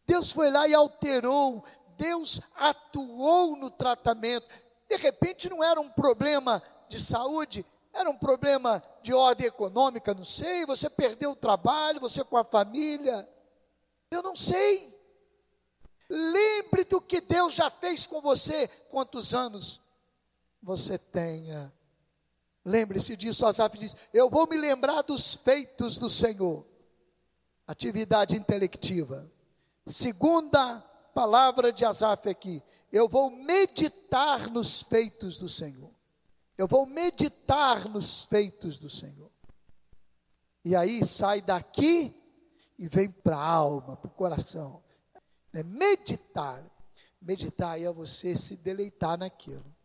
Deus 0.07 0.31
foi 0.31 0.49
lá 0.49 0.67
e 0.67 0.73
alterou. 0.73 1.63
Deus 1.97 2.39
atuou 2.55 3.55
no 3.57 3.69
tratamento. 3.69 4.47
De 4.87 4.95
repente 4.97 5.49
não 5.49 5.63
era 5.63 5.79
um 5.79 5.89
problema 5.89 6.61
de 6.87 6.99
saúde, 6.99 7.65
era 7.93 8.09
um 8.09 8.17
problema 8.17 8.83
de 9.01 9.13
ordem 9.13 9.47
econômica, 9.47 10.13
não 10.13 10.25
sei. 10.25 10.65
Você 10.65 10.89
perdeu 10.89 11.31
o 11.31 11.35
trabalho, 11.35 11.99
você 11.99 12.23
com 12.23 12.37
a 12.37 12.43
família. 12.43 13.27
Eu 14.11 14.21
não 14.21 14.35
sei. 14.35 14.93
Lembre 16.09 16.83
do 16.83 17.01
que 17.01 17.21
Deus 17.21 17.53
já 17.53 17.69
fez 17.69 18.05
com 18.05 18.21
você. 18.21 18.67
Quantos 18.89 19.33
anos 19.33 19.81
você 20.61 20.97
tenha. 20.97 21.73
Lembre-se 22.65 23.15
disso, 23.15 23.45
Asaf 23.45 23.77
diz: 23.77 23.95
Eu 24.11 24.29
vou 24.29 24.47
me 24.47 24.57
lembrar 24.57 25.03
dos 25.03 25.35
feitos 25.35 25.97
do 25.97 26.09
Senhor. 26.09 26.65
Atividade 27.67 28.35
intelectiva. 28.35 29.31
Segunda 29.85 30.79
palavra 31.13 31.71
de 31.71 31.85
Asaf 31.85 32.27
aqui: 32.27 32.61
Eu 32.95 33.09
vou 33.09 33.29
meditar 33.29 34.49
nos 34.49 34.81
feitos 34.81 35.37
do 35.37 35.49
Senhor. 35.49 35.91
Eu 36.57 36.65
vou 36.65 36.85
meditar 36.85 37.89
nos 37.89 38.23
feitos 38.23 38.77
do 38.77 38.89
Senhor. 38.89 39.29
E 40.63 40.73
aí 40.77 41.03
sai 41.03 41.41
daqui 41.41 42.15
e 42.79 42.87
vem 42.87 43.11
para 43.11 43.35
a 43.35 43.45
alma, 43.45 43.97
para 43.97 44.07
o 44.07 44.13
coração. 44.13 44.81
É 45.51 45.61
meditar. 45.61 46.65
Meditar 47.21 47.81
é 47.81 47.91
você 47.91 48.33
se 48.33 48.55
deleitar 48.55 49.17
naquilo. 49.17 49.75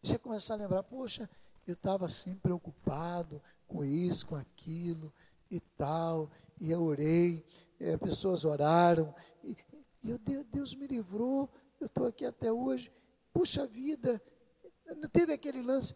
Você 0.00 0.16
começar 0.16 0.54
a 0.54 0.58
lembrar, 0.58 0.84
poxa, 0.84 1.28
eu 1.66 1.74
estava 1.74 2.06
assim 2.06 2.36
preocupado 2.36 3.42
com 3.66 3.84
isso, 3.84 4.24
com 4.24 4.36
aquilo 4.36 5.12
e 5.50 5.58
tal, 5.58 6.30
e 6.60 6.70
eu 6.70 6.80
orei, 6.84 7.44
e 7.80 7.98
pessoas 7.98 8.44
oraram, 8.44 9.12
e, 9.42 9.56
e 10.04 10.10
eu, 10.12 10.44
Deus 10.44 10.76
me 10.76 10.86
livrou, 10.86 11.50
eu 11.82 11.86
estou 11.86 12.06
aqui 12.06 12.24
até 12.24 12.52
hoje. 12.52 12.92
Puxa 13.32 13.66
vida, 13.66 14.22
teve 15.12 15.32
aquele 15.32 15.62
lance. 15.62 15.94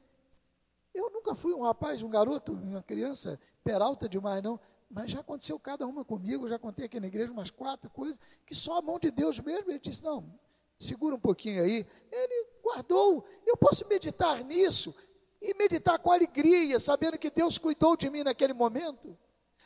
Eu 0.95 1.11
nunca 1.11 1.35
fui 1.35 1.53
um 1.53 1.63
rapaz, 1.63 2.03
um 2.03 2.09
garoto, 2.09 2.53
uma 2.53 2.83
criança 2.83 3.39
peralta 3.63 4.09
demais, 4.09 4.43
não. 4.43 4.59
Mas 4.89 5.11
já 5.11 5.21
aconteceu 5.21 5.59
cada 5.59 5.87
uma 5.87 6.05
comigo, 6.05 6.49
já 6.49 6.59
contei 6.59 6.87
aqui 6.87 7.01
na 7.01 7.09
igreja 7.09 7.33
umas 7.33 7.51
quatro 7.51 7.91
coisas, 7.91 8.21
que 8.47 8.55
só 8.55 8.79
a 8.79 8.83
mão 8.83 8.99
de 8.99 9.11
Deus 9.11 9.41
mesmo, 9.41 9.71
ele 9.71 9.81
disse, 9.81 10.03
não, 10.03 10.33
segura 10.79 11.15
um 11.15 11.21
pouquinho 11.21 11.63
aí. 11.63 11.87
Ele 12.11 12.49
guardou, 12.63 13.27
eu 13.45 13.57
posso 13.57 13.87
meditar 13.89 14.45
nisso, 14.45 14.95
e 15.43 15.55
meditar 15.55 15.99
com 15.99 16.11
alegria, 16.11 16.81
sabendo 16.81 17.19
que 17.19 17.31
Deus 17.31 17.59
cuidou 17.59 17.97
de 17.97 18.09
mim 18.09 18.23
naquele 18.23 18.55
momento. 18.55 19.19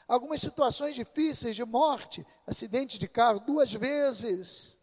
Algumas 0.09 0.41
situações 0.41 0.95
difíceis 0.95 1.55
de 1.55 1.65
morte, 1.65 2.27
acidente 2.47 2.99
de 2.99 3.07
carro, 3.07 3.39
duas 3.41 3.73
vezes. 3.73 4.80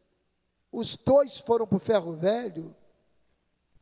Os 0.78 0.96
dois 0.96 1.40
foram 1.40 1.66
para 1.66 1.76
o 1.76 1.80
ferro 1.80 2.16
velho. 2.16 2.76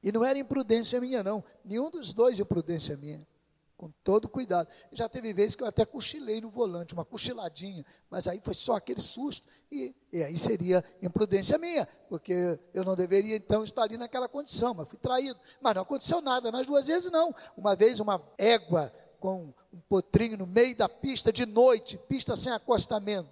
E 0.02 0.14
não 0.14 0.24
era 0.24 0.40
imprudência 0.40 1.02
minha, 1.02 1.22
não. 1.22 1.44
Nenhum 1.62 1.90
dos 1.90 2.14
dois 2.14 2.40
imprudência 2.40 2.96
minha 2.96 3.28
com 3.76 3.92
todo 4.02 4.30
cuidado. 4.30 4.70
Já 4.94 5.10
teve 5.10 5.34
vezes 5.34 5.58
que 5.58 5.64
eu 5.64 5.68
até 5.68 5.86
cochilei 5.86 6.40
no 6.40 6.50
volante, 6.50 6.94
uma 6.94 7.04
cochiladinha, 7.04 7.86
mas 8.10 8.30
aí 8.30 8.40
foi 8.42 8.54
só 8.54 8.78
aquele 8.78 9.02
susto, 9.02 9.46
e, 9.70 9.94
e 10.10 10.24
aí 10.24 10.38
seria 10.38 10.82
imprudência 11.02 11.58
minha, 11.58 11.86
porque 12.08 12.58
eu 12.74 12.86
não 12.86 12.96
deveria 12.96 13.36
então 13.36 13.66
estar 13.66 13.84
ali 13.84 13.98
naquela 13.98 14.30
condição, 14.30 14.74
mas 14.74 14.88
fui 14.88 14.98
traído. 14.98 15.38
Mas 15.60 15.76
não 15.76 15.82
aconteceu 15.82 16.22
nada, 16.22 16.50
nas 16.50 16.66
duas 16.66 16.88
vezes 16.88 17.12
não. 17.12 17.36
Uma 17.58 17.76
vez 17.76 18.00
uma 18.00 18.24
égua 18.38 18.90
com 19.20 19.54
um 19.74 19.82
potrinho 19.90 20.38
no 20.38 20.48
meio 20.48 20.78
da 20.78 20.88
pista 20.88 21.34
de 21.34 21.46
noite, 21.46 21.98
pista 22.08 22.38
sem 22.38 22.54
acostamento. 22.54 23.30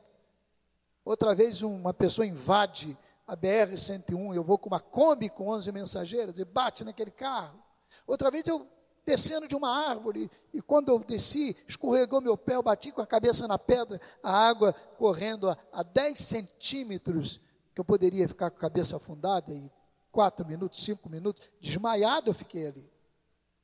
Outra 1.05 1.33
vez 1.33 1.61
uma 1.61 1.93
pessoa 1.93 2.27
invade 2.27 2.97
a 3.27 3.35
BR-101, 3.35 4.35
eu 4.35 4.43
vou 4.43 4.57
com 4.57 4.69
uma 4.69 4.79
Kombi 4.79 5.29
com 5.29 5.47
11 5.47 5.71
mensageiras 5.71 6.37
e 6.37 6.45
bate 6.45 6.83
naquele 6.83 7.11
carro. 7.11 7.63
Outra 8.05 8.29
vez 8.29 8.45
eu 8.47 8.67
descendo 9.05 9.47
de 9.47 9.55
uma 9.55 9.89
árvore, 9.89 10.29
e 10.53 10.61
quando 10.61 10.89
eu 10.89 10.99
desci, 10.99 11.55
escorregou 11.67 12.21
meu 12.21 12.37
pé, 12.37 12.55
eu 12.55 12.63
bati 12.63 12.91
com 12.91 13.01
a 13.01 13.07
cabeça 13.07 13.47
na 13.47 13.59
pedra, 13.59 13.99
a 14.21 14.31
água 14.31 14.73
correndo 14.97 15.49
a, 15.49 15.57
a 15.71 15.83
10 15.83 16.17
centímetros, 16.17 17.41
que 17.73 17.81
eu 17.81 17.85
poderia 17.85 18.27
ficar 18.27 18.49
com 18.49 18.57
a 18.57 18.61
cabeça 18.61 18.95
afundada, 18.95 19.51
e 19.51 19.71
quatro 20.11 20.45
minutos, 20.45 20.83
cinco 20.83 21.09
minutos, 21.09 21.49
desmaiado 21.59 22.29
eu 22.29 22.33
fiquei 22.33 22.67
ali. 22.67 22.93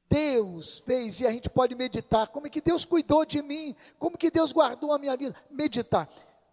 Deus 0.09 0.79
fez, 0.79 1.19
e 1.19 1.27
a 1.27 1.31
gente 1.31 1.49
pode 1.49 1.75
meditar, 1.75 2.27
como 2.29 2.47
é 2.47 2.49
que 2.49 2.61
Deus 2.61 2.83
cuidou 2.83 3.23
de 3.23 3.41
mim, 3.41 3.75
como 3.99 4.17
que 4.17 4.31
Deus 4.31 4.51
guardou 4.51 4.91
a 4.91 4.97
minha 4.97 5.15
vida, 5.15 5.35
meditar. 5.51 6.09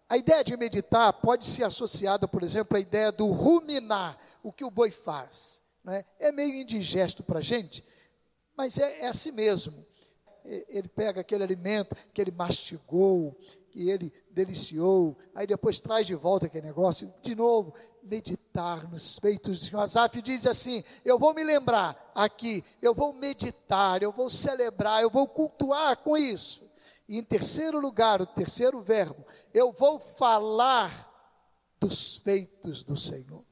A 0.09 0.15
ideia 0.15 0.43
de 0.43 0.55
meditar 0.55 1.11
pode 1.13 1.45
ser 1.45 1.63
associada, 1.63 2.27
por 2.27 2.41
exemplo, 2.41 2.77
à 2.77 2.79
ideia 2.79 3.11
do 3.11 3.27
ruminar, 3.27 4.17
o 4.41 4.53
que 4.53 4.63
o 4.63 4.71
boi 4.71 4.89
faz. 4.89 5.61
Né? 5.83 6.05
É 6.19 6.31
meio 6.31 6.55
indigesto 6.55 7.23
para 7.23 7.39
a 7.39 7.41
gente, 7.41 7.83
mas 8.55 8.77
é, 8.77 9.01
é 9.01 9.07
assim 9.07 9.31
mesmo. 9.31 9.85
Ele 10.45 10.87
pega 10.87 11.19
aquele 11.19 11.43
alimento 11.43 11.93
que 12.13 12.21
ele 12.21 12.31
mastigou, 12.31 13.37
que 13.69 13.89
ele 13.89 14.13
deliciou, 14.31 15.17
aí 15.35 15.45
depois 15.45 15.79
traz 15.79 16.07
de 16.07 16.15
volta 16.15 16.45
aquele 16.45 16.65
negócio, 16.65 17.13
de 17.21 17.35
novo, 17.35 17.73
meditar 18.01 18.89
nos 18.89 19.19
feitos 19.19 19.59
do 19.59 19.65
Senhor. 19.65 19.81
Asaf 19.81 20.21
diz 20.21 20.47
assim: 20.47 20.83
Eu 21.03 21.19
vou 21.19 21.33
me 21.33 21.43
lembrar 21.43 22.11
aqui, 22.15 22.63
eu 22.81 22.93
vou 22.93 23.13
meditar, 23.13 24.01
eu 24.01 24.11
vou 24.11 24.29
celebrar, 24.29 25.01
eu 25.01 25.09
vou 25.09 25.27
cultuar 25.27 25.97
com 25.97 26.17
isso. 26.17 26.66
E 27.07 27.17
em 27.17 27.23
terceiro 27.23 27.79
lugar, 27.79 28.21
o 28.21 28.25
terceiro 28.25 28.81
verbo, 28.81 29.25
eu 29.53 29.71
vou 29.71 29.99
falar 29.99 31.05
dos 31.79 32.17
feitos 32.17 32.83
do 32.83 32.97
Senhor 32.97 33.45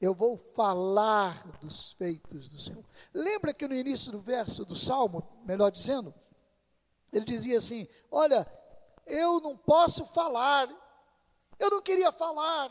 eu 0.00 0.14
vou 0.14 0.36
falar 0.36 1.42
dos 1.60 1.92
feitos 1.92 2.48
do 2.48 2.58
Senhor. 2.58 2.84
Lembra 3.12 3.52
que 3.52 3.66
no 3.66 3.74
início 3.74 4.12
do 4.12 4.20
verso 4.20 4.64
do 4.64 4.76
Salmo, 4.76 5.26
melhor 5.44 5.70
dizendo, 5.70 6.14
ele 7.12 7.24
dizia 7.24 7.58
assim: 7.58 7.86
Olha, 8.10 8.46
eu 9.06 9.40
não 9.40 9.56
posso 9.56 10.06
falar, 10.06 10.68
eu 11.58 11.70
não 11.70 11.82
queria 11.82 12.12
falar, 12.12 12.70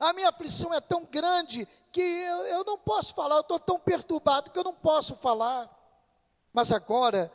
a 0.00 0.12
minha 0.12 0.30
aflição 0.30 0.74
é 0.74 0.80
tão 0.80 1.04
grande 1.04 1.66
que 1.92 2.00
eu, 2.00 2.46
eu 2.46 2.64
não 2.64 2.78
posso 2.78 3.14
falar, 3.14 3.36
eu 3.36 3.42
estou 3.42 3.60
tão 3.60 3.78
perturbado 3.78 4.50
que 4.50 4.58
eu 4.58 4.64
não 4.64 4.74
posso 4.74 5.14
falar. 5.14 5.70
Mas 6.52 6.72
agora, 6.72 7.32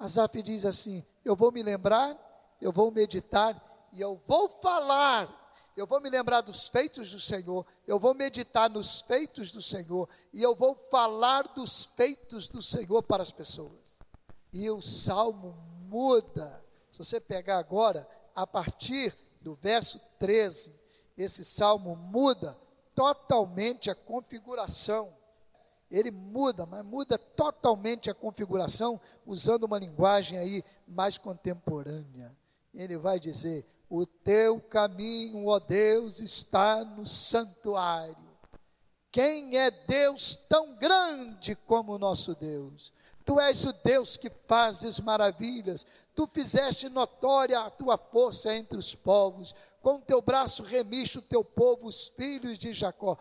Asaf 0.00 0.42
diz 0.42 0.64
assim: 0.64 1.04
Eu 1.24 1.36
vou 1.36 1.52
me 1.52 1.62
lembrar, 1.62 2.18
eu 2.60 2.72
vou 2.72 2.90
meditar 2.90 3.88
e 3.92 4.00
eu 4.00 4.20
vou 4.26 4.48
falar 4.48 5.40
eu 5.80 5.86
vou 5.86 6.00
me 6.00 6.10
lembrar 6.10 6.42
dos 6.42 6.68
feitos 6.68 7.10
do 7.10 7.18
Senhor, 7.18 7.64
eu 7.86 7.98
vou 7.98 8.12
meditar 8.12 8.68
nos 8.68 9.00
feitos 9.00 9.50
do 9.50 9.62
Senhor 9.62 10.08
e 10.32 10.42
eu 10.42 10.54
vou 10.54 10.74
falar 10.90 11.42
dos 11.54 11.86
feitos 11.96 12.48
do 12.48 12.62
Senhor 12.62 13.02
para 13.02 13.22
as 13.22 13.32
pessoas. 13.32 13.98
E 14.52 14.68
o 14.68 14.82
salmo 14.82 15.56
muda. 15.88 16.62
Se 16.90 16.98
você 16.98 17.18
pegar 17.18 17.58
agora, 17.58 18.06
a 18.34 18.46
partir 18.46 19.16
do 19.40 19.54
verso 19.54 19.98
13, 20.18 20.74
esse 21.16 21.44
salmo 21.44 21.96
muda 21.96 22.58
totalmente 22.94 23.90
a 23.90 23.94
configuração. 23.94 25.16
Ele 25.90 26.10
muda, 26.10 26.64
mas 26.66 26.84
muda 26.84 27.18
totalmente 27.18 28.08
a 28.08 28.14
configuração, 28.14 29.00
usando 29.26 29.64
uma 29.64 29.78
linguagem 29.78 30.38
aí 30.38 30.64
mais 30.86 31.18
contemporânea. 31.18 32.34
Ele 32.72 32.96
vai 32.96 33.18
dizer: 33.18 33.66
O 33.88 34.06
teu 34.06 34.60
caminho, 34.60 35.46
ó 35.46 35.58
Deus, 35.58 36.20
está 36.20 36.84
no 36.84 37.04
santuário. 37.06 38.30
Quem 39.10 39.58
é 39.58 39.70
Deus 39.70 40.36
tão 40.48 40.76
grande 40.76 41.56
como 41.66 41.94
o 41.94 41.98
nosso 41.98 42.34
Deus? 42.36 42.92
Tu 43.24 43.40
és 43.40 43.64
o 43.64 43.72
Deus 43.72 44.16
que 44.16 44.30
fazes 44.46 45.00
maravilhas. 45.00 45.84
Tu 46.14 46.26
fizeste 46.28 46.88
notória 46.88 47.58
a 47.58 47.70
tua 47.70 47.98
força 47.98 48.54
entre 48.54 48.78
os 48.78 48.94
povos. 48.94 49.54
Com 49.82 50.00
teu 50.00 50.20
braço 50.22 50.62
remiste 50.62 51.18
o 51.18 51.22
teu 51.22 51.44
povo, 51.44 51.86
os 51.86 52.08
filhos 52.16 52.58
de 52.58 52.72
Jacó 52.72 53.16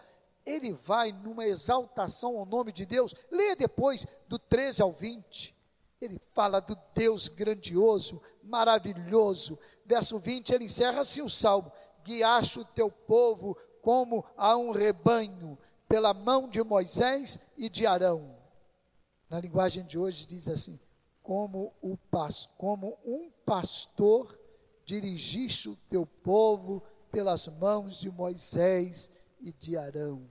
ele 0.50 0.74
vai 0.74 1.12
numa 1.12 1.46
exaltação 1.46 2.38
ao 2.38 2.46
nome 2.46 2.72
de 2.72 2.86
Deus. 2.86 3.14
Leia 3.30 3.56
depois 3.56 4.06
do 4.28 4.40
13 4.40 4.82
ao 4.82 4.92
20. 4.92 5.56
Ele 6.02 6.20
fala 6.34 6.60
do 6.60 6.78
Deus 6.96 7.28
grandioso, 7.28 8.22
maravilhoso. 8.44 9.60
Verso 9.86 10.18
20, 10.18 10.54
ele 10.54 10.66
encerra 10.66 11.02
assim 11.02 11.22
o 11.22 11.30
salmo: 11.30 11.72
Guiaste 12.04 12.60
o 12.60 12.66
teu 12.66 12.90
povo 12.90 13.56
como 13.82 14.26
a 14.38 14.58
um 14.58 14.72
rebanho, 14.72 15.58
pela 15.88 16.14
mão 16.14 16.48
de 16.48 16.64
Moisés 16.64 17.40
e 17.58 17.70
de 17.70 17.86
Arão. 17.86 18.38
Na 19.30 19.40
linguagem 19.40 19.86
de 19.86 19.98
hoje 19.98 20.26
diz 20.26 20.48
assim: 20.48 20.80
como, 21.22 21.74
o, 21.82 21.98
como 22.58 22.98
um 23.06 23.30
pastor 23.46 24.40
dirigiste 24.86 25.70
o 25.70 25.76
teu 25.90 26.06
povo 26.06 26.82
pelas 27.12 27.48
mãos 27.48 28.00
de 28.00 28.10
Moisés 28.10 29.12
e 29.40 29.54
de 29.54 29.78
Arão 29.78 30.28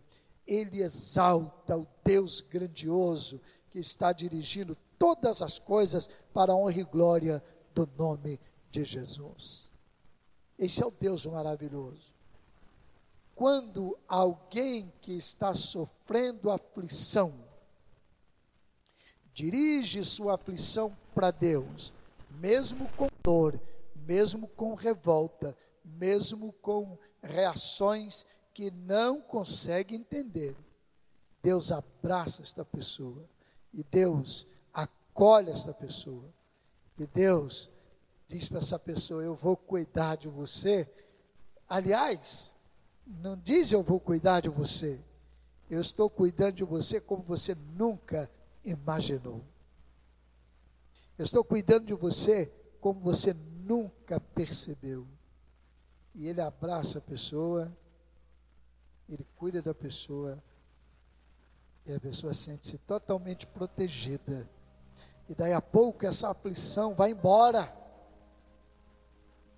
ele 0.48 0.80
exalta 0.80 1.76
o 1.76 1.86
Deus 2.02 2.40
grandioso 2.40 3.38
que 3.70 3.78
está 3.78 4.12
dirigindo 4.12 4.76
todas 4.98 5.42
as 5.42 5.58
coisas 5.58 6.08
para 6.32 6.52
a 6.52 6.56
honra 6.56 6.80
e 6.80 6.84
glória 6.84 7.44
do 7.74 7.88
nome 7.98 8.40
de 8.70 8.82
Jesus. 8.82 9.70
Esse 10.58 10.82
é 10.82 10.86
o 10.86 10.90
Deus 10.90 11.26
maravilhoso. 11.26 12.14
Quando 13.34 13.96
alguém 14.08 14.92
que 15.02 15.12
está 15.12 15.54
sofrendo 15.54 16.50
aflição 16.50 17.46
dirige 19.32 20.04
sua 20.04 20.34
aflição 20.34 20.96
para 21.14 21.30
Deus, 21.30 21.92
mesmo 22.40 22.88
com 22.96 23.06
dor, 23.22 23.60
mesmo 23.94 24.48
com 24.48 24.74
revolta, 24.74 25.56
mesmo 25.84 26.52
com 26.54 26.98
reações 27.22 28.26
que 28.58 28.72
não 28.72 29.20
consegue 29.20 29.94
entender. 29.94 30.56
Deus 31.40 31.70
abraça 31.70 32.42
esta 32.42 32.64
pessoa 32.64 33.24
e 33.72 33.84
Deus 33.84 34.48
acolhe 34.74 35.52
esta 35.52 35.72
pessoa. 35.72 36.24
E 36.98 37.06
Deus 37.06 37.70
diz 38.26 38.48
para 38.48 38.58
essa 38.58 38.76
pessoa: 38.76 39.22
Eu 39.22 39.36
vou 39.36 39.56
cuidar 39.56 40.16
de 40.16 40.26
você. 40.26 40.92
Aliás, 41.68 42.56
não 43.06 43.36
diz 43.36 43.70
eu 43.70 43.80
vou 43.80 44.00
cuidar 44.00 44.40
de 44.40 44.48
você. 44.48 45.00
Eu 45.70 45.80
estou 45.80 46.10
cuidando 46.10 46.56
de 46.56 46.64
você 46.64 47.00
como 47.00 47.22
você 47.22 47.54
nunca 47.54 48.28
imaginou. 48.64 49.40
Eu 51.16 51.22
estou 51.24 51.44
cuidando 51.44 51.86
de 51.86 51.94
você 51.94 52.52
como 52.80 52.98
você 52.98 53.32
nunca 53.64 54.18
percebeu. 54.18 55.06
E 56.12 56.26
ele 56.26 56.40
abraça 56.40 56.98
a 56.98 57.00
pessoa 57.00 57.72
ele 59.08 59.26
cuida 59.36 59.62
da 59.62 59.74
pessoa 59.74 60.42
e 61.86 61.94
a 61.94 61.98
pessoa 62.00 62.34
sente-se 62.34 62.76
totalmente 62.78 63.46
protegida. 63.46 64.48
E 65.28 65.34
daí 65.34 65.52
a 65.52 65.62
pouco 65.62 66.04
essa 66.04 66.28
aflição 66.30 66.94
vai 66.94 67.12
embora. 67.12 67.74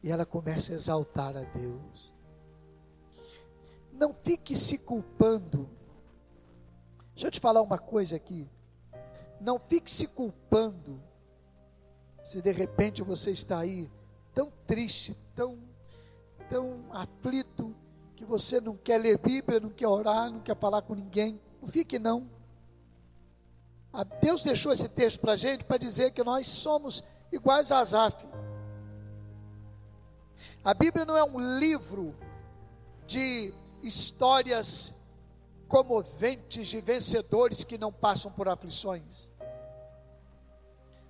E 0.03 0.11
ela 0.11 0.25
começa 0.25 0.73
a 0.73 0.77
exaltar 0.77 1.37
a 1.37 1.43
Deus. 1.43 2.15
Não 3.93 4.15
fique 4.15 4.57
se 4.57 4.79
culpando. 4.79 5.69
Deixa 7.13 7.27
eu 7.27 7.31
te 7.31 7.41
falar 7.41 7.61
uma 7.63 7.79
coisa 7.79 8.17
aqui. 8.17 8.49
Não 9.41 9.59
fique 9.59 9.91
se 9.91 10.07
culpando. 10.07 11.03
Se 12.23 12.41
de 12.41 12.53
repente 12.53 13.03
você 13.03 13.33
está 13.33 13.59
aí 13.59 13.91
tão 14.33 14.53
triste, 14.67 15.17
tão 15.35 15.59
tão 16.51 16.85
aflito, 16.91 17.75
que 18.21 18.25
você 18.27 18.61
não 18.61 18.77
quer 18.77 18.99
ler 18.99 19.17
Bíblia, 19.17 19.59
não 19.59 19.71
quer 19.71 19.87
orar, 19.87 20.31
não 20.31 20.41
quer 20.41 20.55
falar 20.55 20.83
com 20.83 20.95
ninguém. 20.95 21.41
Não 21.59 21.67
fique 21.67 21.99
não. 21.99 22.29
Deus 24.21 24.43
deixou 24.43 24.71
esse 24.75 24.87
texto 24.91 25.21
para 25.21 25.33
a 25.33 25.37
gente 25.37 25.65
para 25.65 25.79
dizer 25.79 26.11
que 26.11 26.23
nós 26.23 26.47
somos 26.47 27.03
iguais 27.33 27.73
a 27.73 27.79
Asaf. 27.79 28.23
A 30.63 30.75
Bíblia 30.75 31.07
não 31.07 31.17
é 31.17 31.25
um 31.25 31.41
livro 31.59 32.15
de 33.07 33.55
histórias 33.83 34.93
comoventes 35.67 36.69
de 36.69 36.83
vencedores 36.83 37.65
que 37.65 37.79
não 37.79 37.91
passam 37.91 38.31
por 38.31 38.51
aflições. 38.51 39.31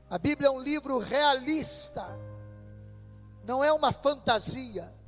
A 0.08 0.16
Bíblia 0.16 0.46
é 0.46 0.52
um 0.52 0.60
livro 0.60 0.98
realista, 0.98 2.06
não 3.44 3.64
é 3.64 3.72
uma 3.72 3.92
fantasia. 3.92 4.99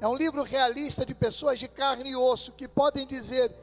É 0.00 0.08
um 0.08 0.14
livro 0.14 0.42
realista 0.42 1.06
de 1.06 1.14
pessoas 1.14 1.58
de 1.58 1.68
carne 1.68 2.10
e 2.10 2.16
osso 2.16 2.52
que 2.52 2.68
podem 2.68 3.06
dizer: 3.06 3.54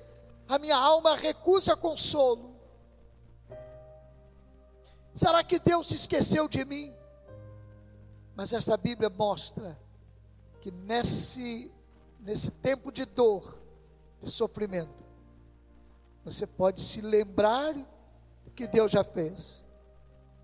a 0.47 0.57
minha 0.57 0.77
alma 0.77 1.15
recusa 1.15 1.75
consolo. 1.75 2.55
Será 5.13 5.43
que 5.43 5.59
Deus 5.59 5.89
se 5.89 5.95
esqueceu 5.95 6.47
de 6.47 6.63
mim? 6.63 6.93
Mas 8.35 8.53
esta 8.53 8.77
Bíblia 8.77 9.09
mostra 9.09 9.77
que 10.61 10.71
nesse, 10.71 11.71
nesse 12.19 12.51
tempo 12.51 12.91
de 12.91 13.05
dor, 13.05 13.57
de 14.21 14.29
sofrimento, 14.31 15.03
você 16.23 16.47
pode 16.47 16.81
se 16.81 17.01
lembrar 17.01 17.73
do 18.45 18.51
que 18.51 18.67
Deus 18.67 18.91
já 18.91 19.03
fez. 19.03 19.63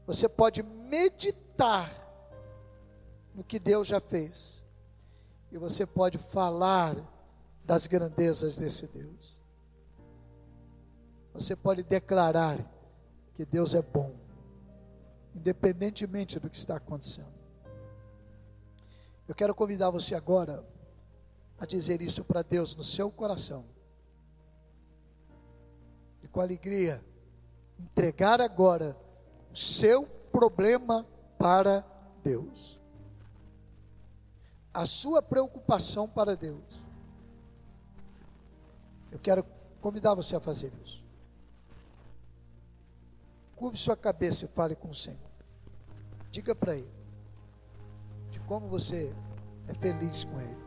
Você 0.06 0.28
pode 0.28 0.62
meditar 0.64 1.92
no 3.34 3.44
que 3.44 3.60
Deus 3.60 3.88
já 3.88 4.00
fez 4.00 4.67
e 5.58 5.60
você 5.60 5.88
pode 5.88 6.20
falar 6.20 6.96
das 7.66 7.88
grandezas 7.88 8.58
desse 8.58 8.86
Deus. 8.86 9.42
Você 11.34 11.56
pode 11.56 11.82
declarar 11.82 12.64
que 13.34 13.44
Deus 13.44 13.74
é 13.74 13.82
bom, 13.82 14.16
independentemente 15.36 16.40
do 16.40 16.48
que 16.48 16.56
está 16.56 16.78
acontecendo. 16.78 17.34
Eu 19.28 19.34
quero 19.34 19.56
convidar 19.56 19.90
você 19.90 20.14
agora 20.14 20.64
a 21.58 21.66
dizer 21.66 22.04
isso 22.04 22.24
para 22.24 22.44
Deus 22.44 22.76
no 22.76 22.84
seu 22.84 23.10
coração. 23.10 23.66
E 26.22 26.28
com 26.28 26.40
alegria, 26.40 27.04
entregar 27.80 28.40
agora 28.42 28.96
o 29.52 29.58
seu 29.58 30.06
problema 30.32 31.04
para 31.40 31.84
Deus 32.24 32.77
a 34.78 34.86
sua 34.86 35.24
preocupação 35.24 36.08
para 36.08 36.38
Deus. 36.38 36.64
Eu 39.12 39.18
quero 39.18 39.44
convidar 39.82 40.14
você 40.14 40.36
a 40.36 40.40
fazer 40.40 40.72
isso. 40.84 41.04
Curve 43.56 43.76
sua 43.76 43.98
cabeça 43.98 44.46
e 44.46 44.48
fale 44.48 44.76
com 44.76 44.90
o 44.90 44.94
Senhor. 44.94 45.18
Diga 46.30 46.54
para 46.54 46.76
Ele 46.76 46.94
de 48.30 48.40
como 48.42 48.68
você 48.68 49.16
é 49.68 49.74
feliz 49.74 50.24
com 50.24 50.40
Ele. 50.40 50.67